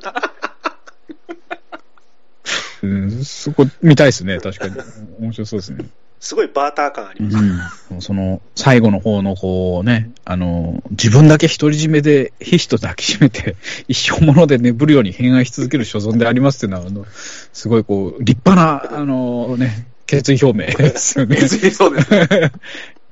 [2.82, 4.74] うん、そこ見たいですね、確かに。
[5.20, 5.84] 面白そうですね。
[6.18, 13.54] すごいバーター感あります、うん、その、最後の方のこうね、あの、自分だけ独り占めで、ひしと抱きしめて、
[13.86, 17.06] 一生もので眠るように偏愛し続ける所存でありますっていうのは、あの、
[17.52, 21.36] すごいこう、立派な、あのね、決意表明ですよね。
[21.36, 22.08] 決意そうです。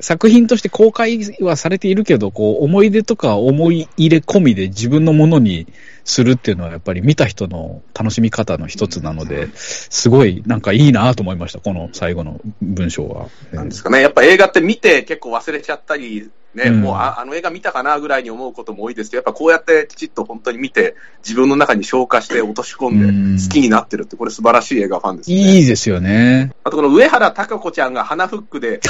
[0.01, 5.67] 作品として公開はされているけど、こう、思い出とか思い入れ込みで自分のものに
[6.05, 13.29] するっていうのはやっぱり見た人の楽しみ方の一つなので、すごいなんかいいなと思いました、この最後の文章は。
[13.53, 20.95] なんですかね、やっぱ映画って見て結構忘れちゃったりね、うん、もうああの映画見たかなぐらいに思うことも多いですけど、やっぱこうやってきちっと本当に見て、
[21.25, 25.37] 自分の中に消化して落とし込んで好きになってるって、これ素晴らしい映画ファンですね。
[25.37, 26.53] いいですよね。
[26.63, 28.81] あとこの上原貴子ちゃんが花フックで、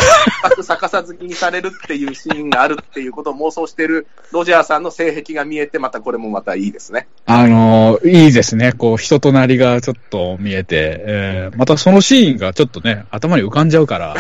[0.42, 7.03] 全く逆さ好きにされるっていうシーンがあるっていうことを妄想してるロジャーさんの性癖が見えて、またこれもまたいいですね。
[7.26, 8.72] あのー、いいですね。
[8.72, 14.14] こう、人となりがちょっと見えて、えー、またそのシーンがちょっとね、頭に浮かんじゃうから、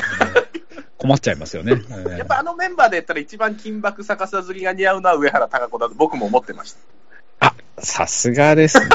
[0.96, 1.72] 困っちゃいますよね。
[2.16, 6.72] やっぱあのメンバーで言ったら一番緊縛逆さ吊りが似合うのは上原多香子だと僕も思ってまし
[7.40, 7.48] た。
[7.48, 8.86] あ、さすがですね。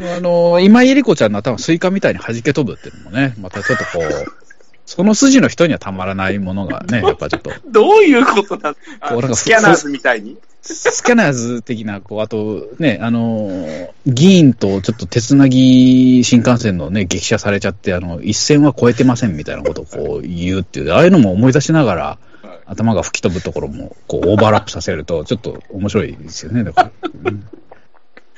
[0.16, 4.47] あの、今井絵理子ちゃんの頭スイカみたいに弾け飛ぶっていうのもね、またちょっとこう、
[4.88, 7.50] その筋の人にはたまらないものがね、 やっぱちょっと。
[7.66, 8.78] どういうことだこ
[9.18, 10.38] うなんかスキャナーズみたいに？
[10.62, 22.04] スキャナーズ的な、こう、あと、ね、あの、議員とちょっと手つなぎ新幹線のね、激写されちゃって、あの、一線は超えてませんみたいなことをこう言うっていう、ああいうのも思い出しながら、
[22.42, 26.90] はい、頭が吹き飛ぶところも、こう、オーバーラップさせると、ちょっと面白いですよね、だから。
[27.24, 27.44] うん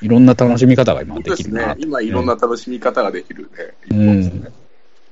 [0.02, 1.76] いろんな楽しみ方が今できるな、ね。
[1.78, 3.50] 今いろんな楽しみ方ができる
[3.90, 3.90] ね。
[3.90, 4.52] うん。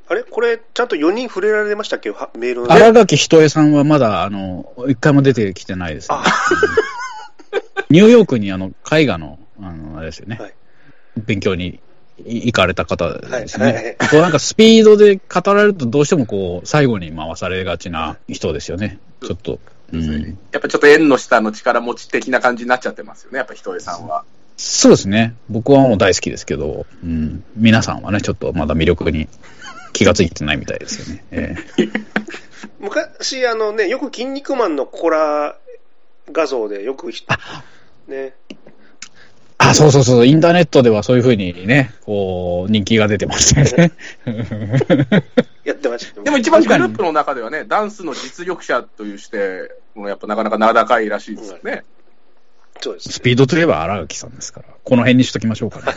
[0.08, 0.22] あれ？
[0.22, 2.10] これ、ちゃんと4人触れられましたっけ？
[2.38, 2.72] メールの。
[2.72, 6.16] 荒垣ひとえさんはまだ、あの、一回も出てきてないです、ね、
[7.90, 10.54] ニューヨークにあの絵画の、あの、あれですよね、はい、
[11.18, 11.80] 勉強に
[12.24, 13.64] 行かれた方ですね。
[13.64, 18.98] はいはいはい、こうなんかスピードで語られるとどうしてもこう、最後に回されがちな人ですよね。
[19.22, 19.58] ちょっと。
[19.90, 24.24] うん、やっぱちょっと縁の下の力持ち的な感じになっちゃってますよね、やっぱひとえさんは。
[24.58, 25.34] そうですね。
[25.48, 29.28] 僕はもう大好きですけど、うん、皆さんはね、ちょっとまだ魅力に
[29.92, 31.24] 気がついてないみたいですよね。
[31.30, 32.04] えー、
[32.80, 35.56] 昔、あのね、よく筋肉マンのコラ
[36.32, 37.10] 画像でよく、
[38.08, 38.34] ね。
[39.58, 43.92] あ、そうそうそう、インターネットではそういうふうにね、こう、人気が出てましたよね。
[45.64, 46.22] やってました。
[46.22, 51.84] でも一番グループの中ではね、ダンスの実力者というして、もうやっぱなかなか名高いらしいですよね。
[52.80, 55.94] そうです、ね、スピードといえば荒垣さんですから、この辺にしときましょうかね。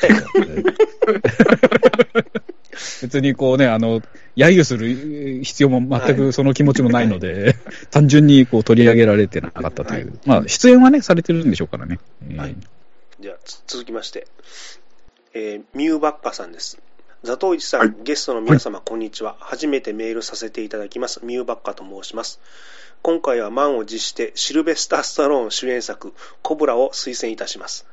[3.01, 4.01] 別にこうね、あの、
[4.35, 7.55] 揶揄する必要も全くその気持ちもないので、はい、
[7.89, 10.07] 単純にこう取り上げられてなかったという。
[10.07, 11.99] はい、まあ、出演はね、されてるんでしょうからね。
[12.37, 12.55] はい。
[13.19, 14.27] じゃあ、続きまして、
[15.33, 16.79] えー、ミューバッカさんです。
[17.23, 19.35] ザトウイチさん、はい、ゲストの皆様、こんにちは。
[19.39, 21.23] 初めてメールさせていただきます。
[21.23, 22.39] ミューバッカと申します。
[23.03, 27.87] 今回は満を持してシルベスター・スタローン主演作、コブラを推薦いたします。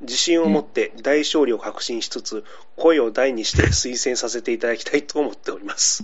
[0.00, 2.44] 自信を持って大勝利を確信しつつ、
[2.76, 6.02] 声を大にして推薦させていただきたいと思っております。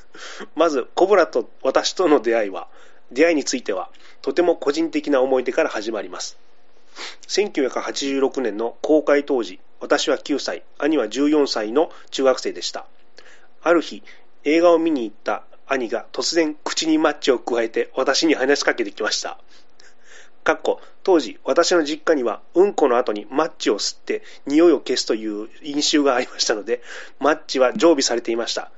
[0.54, 2.68] まず、コブラと私との出会いは、
[3.12, 3.90] 出会いについては、
[4.20, 6.38] とても個人的な思い出から始まります。
[7.28, 12.86] 1986年の公開当時、私は9歳、兄は14歳の中学生でした。
[13.62, 14.02] ある日、
[14.44, 19.38] 映画を見に行った兄が突然口にマッチを加えて私に話しかけてきました。
[20.44, 26.82] かっこ当時私の実家にはうんこの後にマッチを吸って匂いを消すという飲酒がありましたので
[27.18, 28.70] マッチは常備されていました。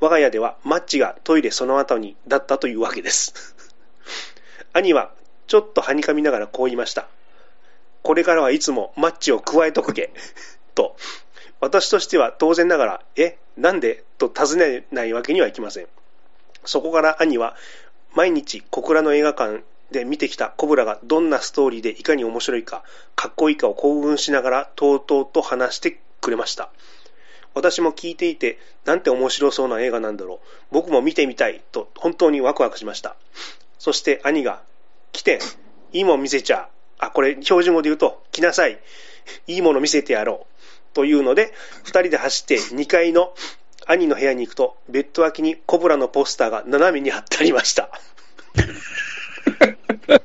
[0.00, 3.56] 我が家ではマッチがトイレその後にだったというわけです。
[4.74, 5.12] 兄は
[5.46, 7.08] ちょっとはにかみながらこう言いました。
[8.02, 10.12] これからはいつもマッチを加えとくけ。
[10.74, 10.96] と。
[11.60, 14.04] 私としては当然ながらえなんで？
[14.18, 15.88] と尋ねないわけにはいきません。
[16.64, 17.56] そこから兄は
[18.14, 22.82] 毎日小倉の映画館で見てきたコブラがどんなストーリーでいかに面白いか、
[23.16, 26.70] かっこいいかを興奮しながらとうとうと話してくれました。
[27.54, 30.48] 私も聞いていて、なんて面白そうな映画なんだろう。
[30.72, 33.16] 僕も見てみたいと本当にワクワクしました。
[33.78, 34.62] そして兄が、
[35.12, 35.38] 来て、
[35.92, 36.68] いいもん見せちゃ。
[36.98, 38.80] あ、これ標準語で言うと、来なさい。
[39.46, 40.94] いいもの見せてやろう。
[40.94, 41.52] というので、
[41.84, 43.34] 二人で走って2階の
[43.86, 47.90] 兄の部屋に行くと、ベッド脇にコブラのポスターが斜めに貼ってありました。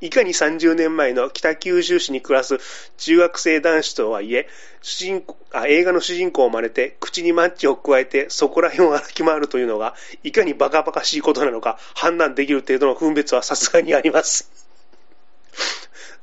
[0.00, 2.58] いかに30年前の北九州市に暮らす
[2.98, 4.48] 中学生男子とはいえ、
[4.82, 14.50] 主人あ映画の主人公を真似て、口にマッチを加えて、そこら辺を歩き回るというのが、いかにバカバカしいことなのか判断できる程度の分別はさすがにあります。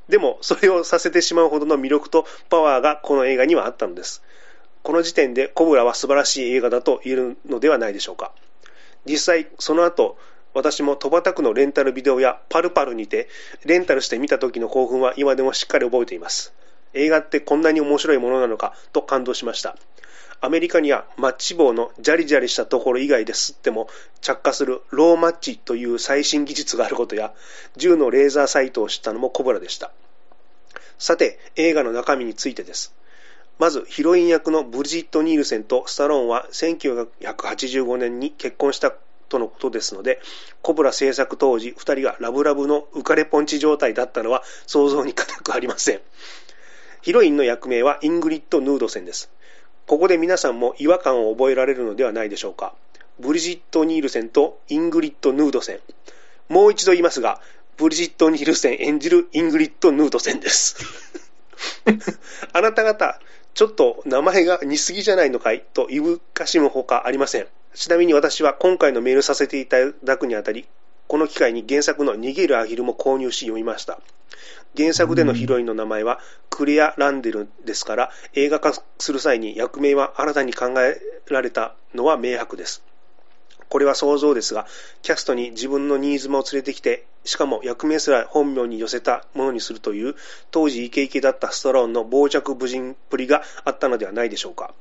[0.08, 4.22] でも、それをさせてしまうほどの魅力とパワーがこの映画にはあったのです。
[4.84, 8.34] この時点でコブラは素晴らしい映画だと言えるのではないでしょうか。
[9.06, 10.18] 実際、その後、
[10.54, 13.28] 私も戸畑区のレンタルビデオやパルパルにて、
[13.66, 16.54] レンタルして見た時の興奮は今でもしっかり覚えています。
[16.94, 19.76] 映画ってこんなに面白いものなのかと感動しました。
[20.42, 23.88] アメリカにはマッチ棒のジャリジャリしたところ以外で吸っても
[24.20, 27.34] 着火するローマッチという最新技術があることや、
[27.78, 29.92] 銃のレーザーサイトを知ったのもコブラでした。
[31.00, 32.94] さて、映画の中身についてです。
[33.60, 38.92] まず、ヒロイン役のブリジット・ニールセンとスタローンは1985年に結婚した
[39.30, 40.20] とのことですので、
[40.62, 46.02] コブラ制作当時、2人がラブラブの浮かれポンチ状態だったのは想像に難くありません。
[47.02, 49.30] ヒロインの役名はイングリッド・ヌードセンです。
[49.88, 52.74] ここで皆さんも違和感を覚えられるのではないでしょうか。
[53.20, 55.80] ブリジット・ニールセンとイングリッド・ヌードセン。
[56.48, 57.42] もう一度言いますが、
[57.78, 60.78] ブリジット・ニールセン演じるイングリッド・ヌードセンです。
[62.54, 63.20] あなた方、
[63.54, 67.48] ちょっと名前が似すぎじゃないのかいといぶかしむほかありません。
[67.76, 70.68] ちなみに私は今回のメールさせていただくにあたり、
[71.08, 74.00] この機会に原作の逃げるアヒルも購入し読みました。
[74.76, 81.00] 原作でのヒロインの名前はクレア・ランデルですから、映画化する際に役名は新たに考え
[81.30, 82.84] られたのは明白です。
[83.74, 84.68] これは想像ですが、
[85.02, 90.14] キャストに自分のニーズも連れてきて、しかも役名すら本名に寄せたものにするという、
[90.52, 94.76] 当時イケイケだったストローンの傍若無人っぷりがあったのではないでしょうか。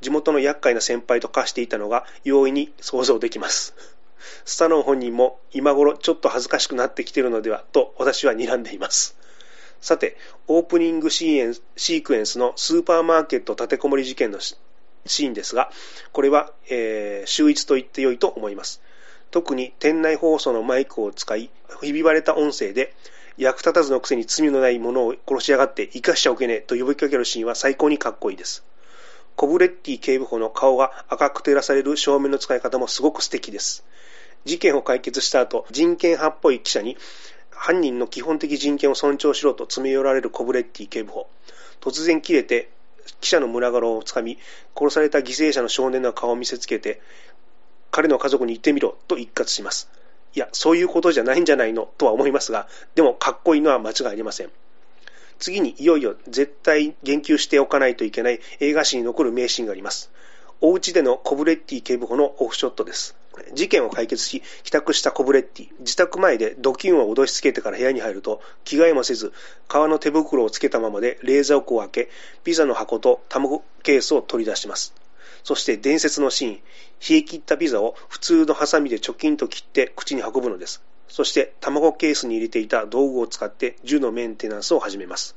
[0.00, 3.74] 地元の厄介な先輩と化していたのが容易に想像できます。
[4.44, 9.16] スタロン本人も今頃ちょっと恥ずかしくなってきてるのではと私は睨んでいます。
[9.80, 10.16] さて、
[10.46, 14.38] オープニングシークエンスのスーパーマーケット立てこもり事件の
[15.10, 15.70] シーンですが、
[16.12, 18.80] これは、えー、秀逸と言ってよいと思います。
[19.30, 21.50] 特に店内放送のマイクを使い、
[21.82, 22.94] ひび割れた音声で、
[23.36, 28.64] 役立たずのくせに罪のない者を殺しやがって生かしちゃおけねえと呼びかけるシーンは最高にかっこいいです。
[29.36, 33.84] コブレッティ警部補の顔が赤く照らされる照明の使い方もすごく素敵です。
[34.44, 36.98] 事件を解決した後、人権派っぽい記者に、
[37.50, 41.28] 犯人の基本的人権を尊重しろと詰め寄られるコブレッティ警部補。
[41.80, 42.70] 突然切れて、
[43.20, 44.38] 記者の群がろをつかみ、
[44.76, 47.00] 殺された犠牲者の少年の顔を見せつけて、
[47.90, 49.90] 彼の家族に言ってみろと一括します。
[50.34, 51.90] いや、そういうことじゃないんじゃないの？
[51.98, 54.50] とは思いますが、でもかっこいいのは間違いありません。
[55.40, 60.10] 次にいよいよ絶対言及しておかないといけない映画史に残る名シーンがあります。
[60.60, 63.16] お家でのコブレッティ警部補のオフショットです。
[63.54, 65.68] 事件を解決し、帰宅したコブレッティ。
[65.80, 69.32] 自宅前でドキュンを脅しつけてから部屋に入ると、着替えもせず、
[69.68, 72.10] 革の手袋をつけたままで冷蔵庫を開け、
[72.44, 74.94] ピザの箱と卵ケースを取り出します。
[75.42, 80.82] そして伝説のシーン、冷え切ったピザを普通のハサミでチョキンと切って口に運ぶのです。
[81.08, 85.34] そして卵ケースに入れていた道具を使って銃のメンテナンスを始めます。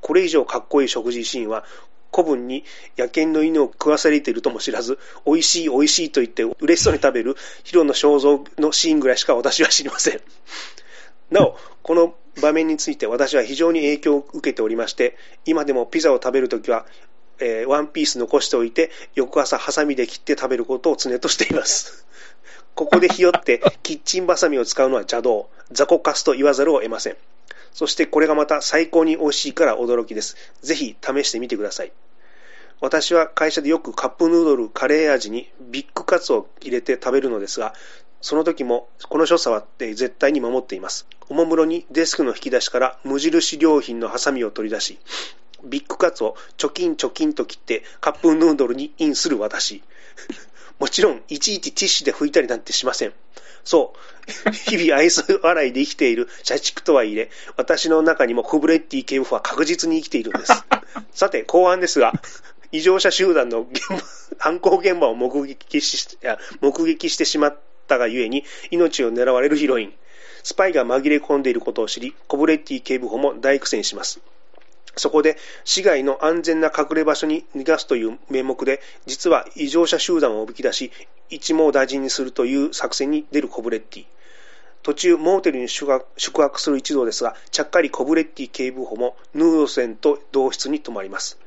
[0.00, 1.64] これ以上かっこいい食事シーンは
[2.12, 2.64] 古文に
[2.98, 10.20] 野犬の犬を食わされているとも知らず、美味しい美味しいと言って嬉しそうに食べるヒロの肖像のシーンぐらいしか私は知りません。
[11.30, 16.86] なお、この場面について私は非常に影響を受けておりまして、今でもピザを食べるときは、
[17.38, 22.06] えー、ワンピース残しておいて、翌朝ハサミで切って食べることを常としています。
[22.74, 27.16] ここでひよってキッチンバサミを使うのは邪道、雑魚カスと言わざるを得ません。
[27.72, 30.36] そしてこれがまた最高に美味しいから驚きです。
[30.62, 31.92] ぜひ試してみてください。
[32.80, 37.74] 私は会社でよくカップヌードルカレー味にビッグカツを入れて食べるのですが、
[38.22, 41.06] その時もこの所作は絶対に守っています。
[41.28, 44.98] おもむろにデスクの引き出しから無印良品のハサミを取り出し、
[45.64, 49.82] ビッグカツをチョキンチョキンと切ってカップヌードルにインする私。
[50.80, 53.12] もちろん、いちいちティッシュで拭いたりなんてしません。
[53.64, 53.92] そ
[54.46, 54.50] う。
[54.50, 60.52] 日々愛想笑いで生きている社畜とはいえ、私の中にもコブレッティ警部補は確実に生きているんです。
[61.12, 62.14] さて、後半ですが、
[62.72, 64.00] 異常者集団の現場、
[64.38, 66.18] 犯行現場を目撃し
[66.62, 69.94] 目撃してしまったがゆえに、命を狙われるヒロイン。
[70.42, 74.20] スパイが紛れ込んでいることを知り、コブレッティ警部補も大苦戦します。
[74.96, 80.92] そこで市外の安全な隠れ場所に逃がすという名目で、実は異常者集団をおびき出し、
[81.28, 84.06] 一網打尽にするという作戦に出るコブレッティ。
[84.82, 91.38] 途中、モーテルに宿泊する一同ですが、ちゃっかりコブレッティ警部補もヌード船と同室に泊まります。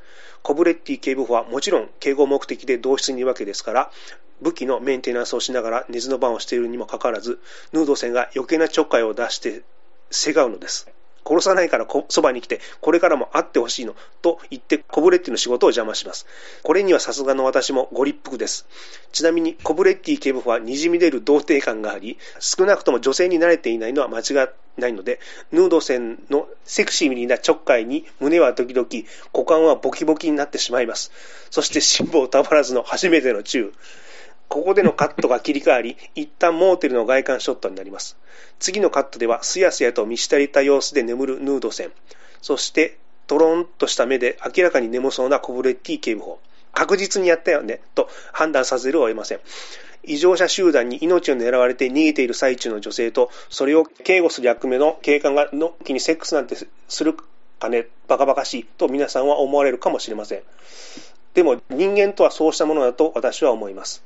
[0.42, 3.90] コブレッティ警部補はもちろん警護目的で同室にいるわけですから、
[4.40, 7.40] 武器のメンテナンスをしながら寝ずの番をしているにもかかわらず、
[7.72, 9.62] ヌード船が余計なちょっかいを出して
[10.10, 10.88] せがうのです。
[11.26, 16.26] 殺さないからそばに来て、これからも会ってほしいの、と言ってコブレッティの仕事を邪魔します。
[16.62, 18.66] これにはさすがの私もご立腹です。
[19.12, 24.48] ちなみに、コブレッティ警部補は滲み出る童貞感があり、少なくとも女性に慣れていないのは間違い
[24.80, 25.20] ないので、
[25.52, 28.86] ヌード戦のセクシーなちょっかいに胸は時々、
[29.32, 31.12] 股間はボキボキになってしまいます。
[31.50, 33.72] そして辛抱たまらずの初めてのチュー。
[34.54, 38.16] ここでのカットが切り替わり、 一旦モーテルの外観ショットになります。
[38.60, 41.90] 次のカットでは、すやすやと満ち足りた様子で眠るヌード船。
[42.40, 42.96] そして、
[43.26, 46.38] トロンとした目で明らかに眠そうなコブレッティ警部補。
[46.72, 49.40] 確実にやったよね、と判断させるを得ません。
[50.04, 56.54] 異常者集団に命を狙われて逃げている最中の女性と、それを警護する役目の警官がの気にセックスなんて
[56.86, 57.16] する
[57.58, 60.42] かね、バカバカしいと皆さんは思われるかもしれません。
[61.34, 64.04] でも人間とはそうしたものだと私は思います。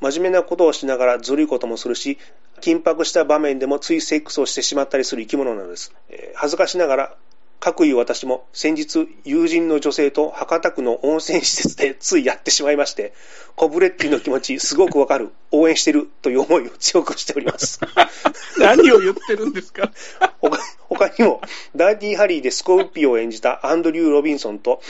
[0.00, 2.18] 真面目なことをしながらずるいこともするし、
[2.60, 5.92] 緊迫した場面でもついセックスをしてしまったりする生き物なのです。
[6.08, 7.16] えー、恥ずかしながら、
[7.58, 13.14] 各言う私も先日友人の女性と博多区の温泉施設で ついやってしまいまして、
[13.56, 17.80] コブレッティの気持ちすごくわかる、応援してるという思いを強くしております。
[18.58, 19.90] 何を言ってるんですか？
[20.40, 21.40] 他他にも、
[21.74, 24.80] ダーティーハリーでスコーピオを演じたアンドリュー・ロビンソンと、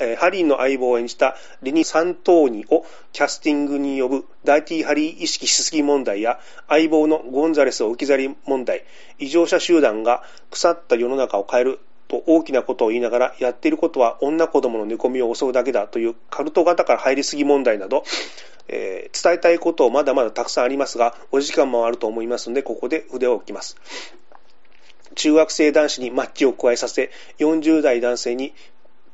[0.00, 8.84] えー、ハリーの相棒を演じたレニ・サントーニをキャスティングに呼ぶダーティハリー意識しすぎ問題や相棒のゴンザレスを置き去り問題、
[9.18, 18.04] 異常者集団が腐った世の中を変えると大きなことを言いながらやっていることは女子供の寝込みを襲うだけだというカルト型から入りすぎ問題など、
[18.68, 23.76] えー、伝えたいことをまだまだたくさんありますが、お時間もあると思いますので、ここで筆を置きます。
[25.14, 28.54] 中学生男子にマッチを加えさせ、40代男性に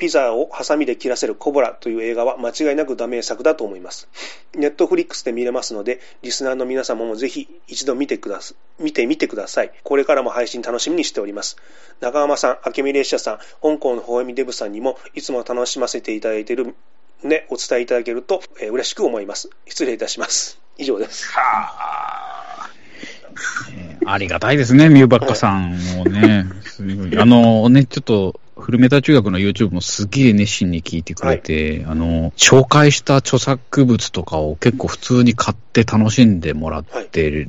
[0.01, 4.09] ピザをハサミで切らせるコブラという映画は間違いなくダメ作だと思います。
[4.55, 9.72] ネットフリックスで見れますので、リスナーの皆様もぜひ一度見てくださ見てみてください。
[9.84, 11.59] これからも配信楽しみにしております。
[12.01, 16.74] 長浜さん、明美列車さん、香港のほほえみデブさんにもいつも楽しませていただいている
[17.22, 19.51] ね、お伝えいただけると、えー、嬉しく思います。
[19.66, 20.59] 失礼いたします。
[20.78, 21.30] 以上です。
[21.32, 22.70] はあ。
[23.72, 26.46] えー、ありがたいですね、ミューバッカさんもね。
[27.18, 37.49] あのね、ちょっと、フルメタ中学の YouTube もすげえ熱心に聞いてくれて、はい、あの、紹介した著作物とかを結構普通に買って楽しんでもらって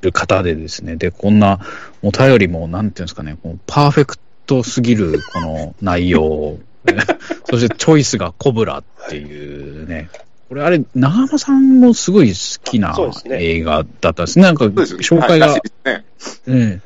[0.00, 1.60] る方でですね、はい、で、こんな
[2.02, 6.58] お便りも、なんていうんですかね、パーフェクトすぎるこの内容、
[7.50, 10.08] そしてチョイスがコブラっていうね、
[10.48, 12.96] これあれ、長山さんもすごい好きな
[13.30, 14.44] 映画だったんですね。
[14.44, 15.54] なんか、紹介が。
[15.54, 16.04] ね、
[16.46, 16.80] え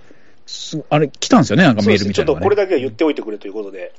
[0.88, 3.92] あれ、来たんですよね、なんかメールみたいな、ね、ちょっとこれだけは言っておいてくれということで。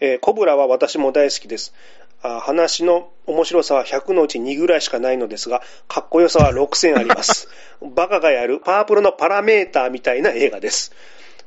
[0.00, 1.74] えー、コブラは私も大好きです。
[2.22, 7.48] あ話の面白さは100のうち2ぐらいしかないのですが、かっこよさは6000あります。
[7.80, 10.92] バカがやるパープルのパラメーターみたいな映画です。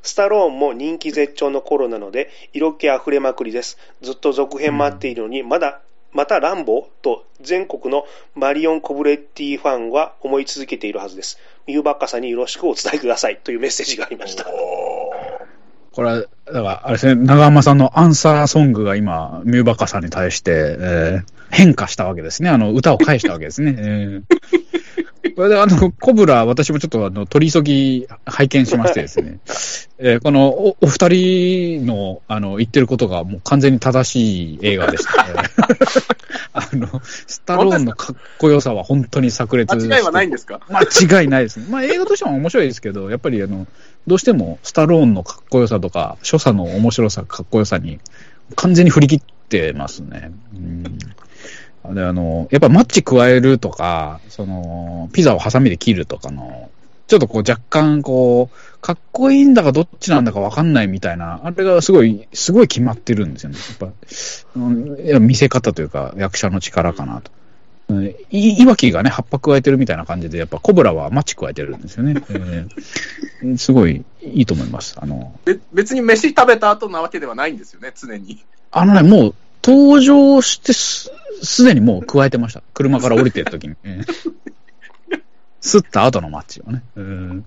[0.02, 3.78] スタローンも人気絶頂の頃なので、色気あふれまくりです。
[4.02, 5.80] ずっと続編待っているのに、まだ
[6.12, 11.38] またランボーと全国のマリオン・コブレッティファンは思い続けているはずです。
[11.66, 14.44] ミューバッカさんによろしくお伝えくださいというメッセージがありました。
[14.44, 22.50] これは、だから、あれですね、長浜さんのアンサーソングが今、ミューバッカさんに対して、えー、変化したわけですね。
[22.50, 23.74] あの、歌を返したわけですね。
[23.78, 25.03] えー
[25.36, 29.38] あの、コブラ、私もちょっとあの、取り急ぎ拝見しましてですね、
[29.98, 35.48] えー、このお、お二人の、あの、言ってることがもう完全に正しい映画でしたね。
[36.52, 40.60] あの、スタローンのかっこよさは本当に炸裂間違いはないんですか？
[40.68, 41.66] 間違いないですね。
[41.68, 43.66] まあ映画としても面白いですけど、やっぱりあの、
[44.06, 47.98] どうしてもスタローンのかっこよさとか、所作の面白さ、かっこよさに
[48.54, 50.30] 完全に振り切ってますね。
[50.54, 50.98] うん
[51.92, 56.70] で、あの、やっぱマッチ加えるとか、その、ピザをハサミで切るとかの、
[57.06, 63.58] ちょっとこう若干こう、かっこいいんだかどっちなんだかわかんないみたいな、あれがすごい、すごい決まってるんですよね。
[63.58, 63.92] やっぱ、
[64.56, 67.30] うん、見せ方というか、役者の力かなと。
[67.88, 72.14] うん、いわきがね、葉っぱ加えてるみたいな感じで、やっぱコブラはマッチ加えてるんですよね。
[72.30, 74.96] えー、 すごいいいと思います。
[74.98, 75.38] あの
[75.74, 78.42] 別に飯食べた後なわけではないんですよね、常に。
[78.70, 79.34] あのね、もう
[79.66, 81.10] 登場してす、
[81.42, 82.62] すでにもう加えてました。
[82.74, 83.74] 車から降りてる時に。
[85.62, 86.82] 吸った後のマッチをね。
[86.96, 87.44] うん、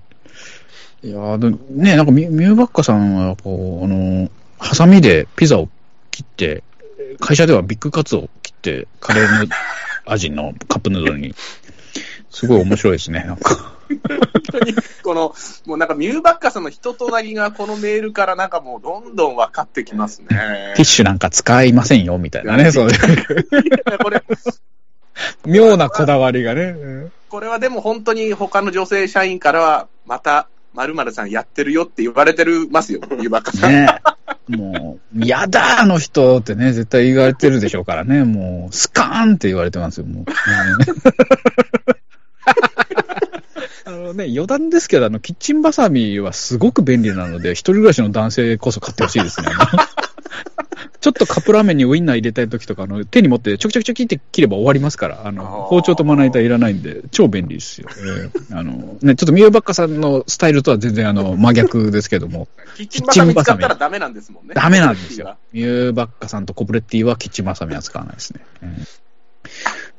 [1.03, 5.69] いやね、なんかミューバッカさんは、こう、あの、ハサミでピザを
[6.09, 6.63] 切って、
[7.19, 9.47] 会社ではビッグカツを切って、カレーの
[10.07, 11.35] 味のカップヌードルに。
[12.31, 13.73] すごい面白いですね、なんか。
[14.51, 15.35] 本当に、この、
[15.65, 20.27] もうなんかミューバッカさんの人となりがこのメールからなんかもうどんどん分かってきますね。
[20.29, 23.47] ティッシュなんか使いませんよ、みたいなね、そういう。
[24.03, 24.23] これ、
[25.45, 26.75] 妙なこだわりがね。
[27.29, 33.71] これはでも本当に他の女性社員からは、また、まるさんやってるよって言われてるますよ、ミューバッカさん。
[33.71, 33.99] ね
[34.47, 40.25] もう、やだ、あの人ってね、絶対言われてるでしょうからね、もう、スカーンって言われてますよ、もう。
[44.17, 49.47] ね、余談ですけど、あの、キッチンバサミはすごく便利なので、一人暮らしの男性こそ買ってほしいですね。
[50.99, 57.87] ちょっとカップラーメンにウインナー入れたい時とか、あの、手に持ってちょきちょきちょきって切れば終わりますから、あの、包丁とまな板いらないんで、超便利ですよ。
[57.97, 62.47] えー、あの、ね、ちょっとミューバッカさんのスタイルとは全然あの、真逆ですけども。
[62.75, 64.55] キッチンバサミ使ったらダメなんですもんね。
[64.55, 65.37] ダメなんですよ。
[65.53, 68.41] ミューバッカさんとコブレッティはキッチンバサミは使わないですね。
[68.63, 68.69] うん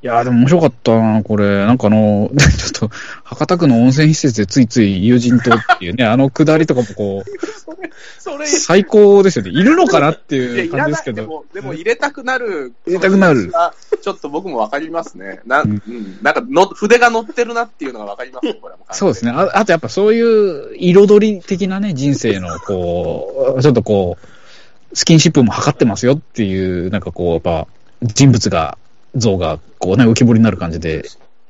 [0.00, 1.66] いやでも面白かったな、これ。
[1.66, 2.90] なんかあの、 ちょっと、
[3.24, 9.50] 博多区の温泉施設でついつい友人とっていうね、あのくだりとかもこう、最高ですよね。
[9.50, 11.22] いるのかなっていう感じですけど。
[11.22, 12.74] でも、でも入れたくなる。
[12.86, 13.52] 入れたくなる。
[14.00, 15.40] ちょっと僕もわかりますね。
[15.46, 15.82] な、うん、
[16.22, 19.50] なんかの、筆が乗ってるなっていうのがわかりますね、これそうですねあ。
[19.54, 27.66] あとやっぱそういう彩り的なね、人生の、こう、ちょっとこう、スキンシップも測ってますよっていう、なんかこう、やっぱ、
[28.02, 28.78] 人物が
[29.14, 31.02] 像がこうね、浮き彫りになる感じで、ね、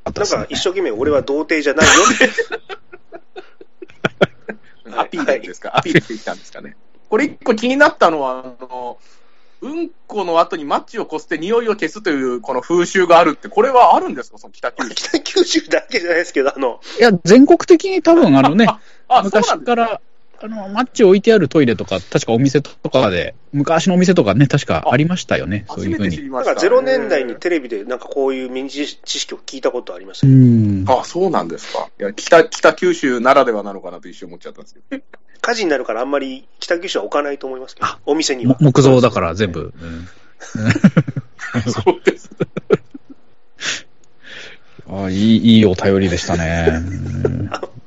[0.04, 2.30] なんか一生懸命俺は童貞じゃないよ って。
[4.96, 6.76] アピールですか、アピールしてきたんですかね？
[7.09, 8.98] これ一個気になったのは、あの、
[9.61, 14.94] うんこの後にマッチをこすって匂いを消すというこの風習があるって、これはあるんですか、その北九州。
[14.94, 16.80] 北九州だけじゃないですけど、あの。
[16.98, 18.66] いや、全国的に多分あのね、
[19.24, 20.00] 昔から
[20.41, 26.30] あの、マッチ置いてあるトイレとか、確かお店とかで、昔のお店とかね、確かありましたよね、そういうふうに。
[26.30, 30.84] なんか0年代にテレビでなんかこういうミニ知識を聞いたことありましたね。
[30.89, 31.89] あ、そうなんですか。
[31.99, 35.03] いや北、北九州ならではなのかなと一瞬思っちゃったんですけど。
[35.41, 38.57] 火事になるからあんまり北九州は置かないと思いますけど、お店には。
[38.61, 39.72] 木造だから全部。
[41.66, 42.30] そうです。
[44.91, 46.82] あいい、いいお便りでしたね。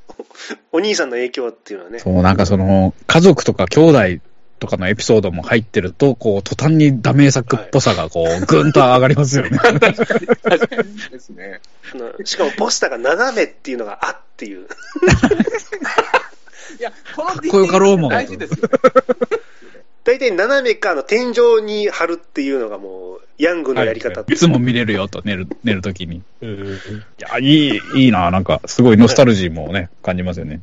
[0.71, 1.99] お兄さんの影響っていうのはね。
[1.99, 4.23] そう、なんかその、家族とか兄弟
[4.59, 9.57] とかのエピソードも入ってると、こう、途端にダメ作っぽさが、こう、ぐんと上がりますよね。
[9.57, 11.09] 確かに、確かに。
[11.11, 11.61] ですね。
[12.25, 14.67] しかもポスターが斜めっていうのが、あっていう。
[16.79, 18.09] いや、このかっこよかろうもん。
[18.11, 18.69] 大事ですよ、ね。
[20.03, 26.17] 大体斜めかの天井に貼るっていうのがもう、ヤングのやり方、はい、いつも見れるよと、寝る、寝るときに。
[26.17, 26.23] い
[27.19, 30.61] や、いい、いいな、なんか、すごいノスタルジーもね、感じますよね。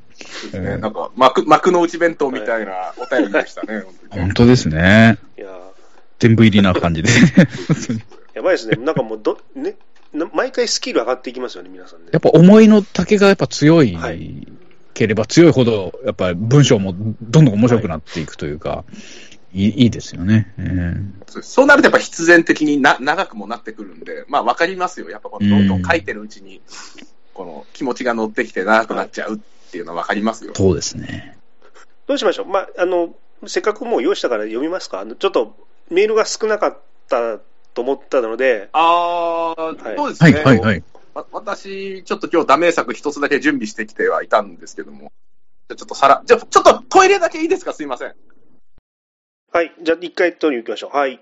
[0.52, 5.18] ねなんか、幕、幕の内弁当みたいなお便りでしたね、 本当ですね。
[5.36, 5.48] いや
[6.18, 7.10] 全部入りな感じで。
[8.34, 8.76] やばいですね。
[8.76, 9.76] なんかもうど、ね、
[10.32, 12.06] 毎回スキル上がっていきますよね、皆さんね。
[12.12, 13.96] やっぱ思いの丈がやっぱ強い、
[14.98, 25.08] ければ強いほど、やっぱり文章もどんどん面白くなっていくというか、はいいいいですよね、えー、そうなるとやっぱ必然的にな長くもなってくるんで、まあわかりますよ。
[25.08, 26.60] やっぱこのどんどん書いてるうちに、
[27.32, 30.52] この気持ちが乗ってきて長くなっちゃうっていうのはわかりますよ。
[30.54, 31.38] そうですね。
[32.06, 32.46] どうしましょう。
[32.46, 33.14] まあ、あの、
[33.46, 35.00] せっかくもう用意したから読みますか。
[35.00, 35.56] あのちょっと
[35.90, 36.78] メールが少なかっ
[37.08, 37.38] た
[37.72, 38.68] と思ったので。
[38.72, 40.32] ああ、はい、そうですね。
[40.32, 40.82] はい、はい、はい。
[41.32, 45.12] 私、ちょっと今日ダメ作一つだけ準備してきてはいたんですけども。
[45.68, 47.72] じゃちょっと皿、じゃちょっとトイレだけいいですか？
[47.72, 48.14] すいません。
[49.52, 49.74] はい。
[49.82, 50.96] じゃあ、一回取りに行きましょう。
[50.96, 51.20] はい。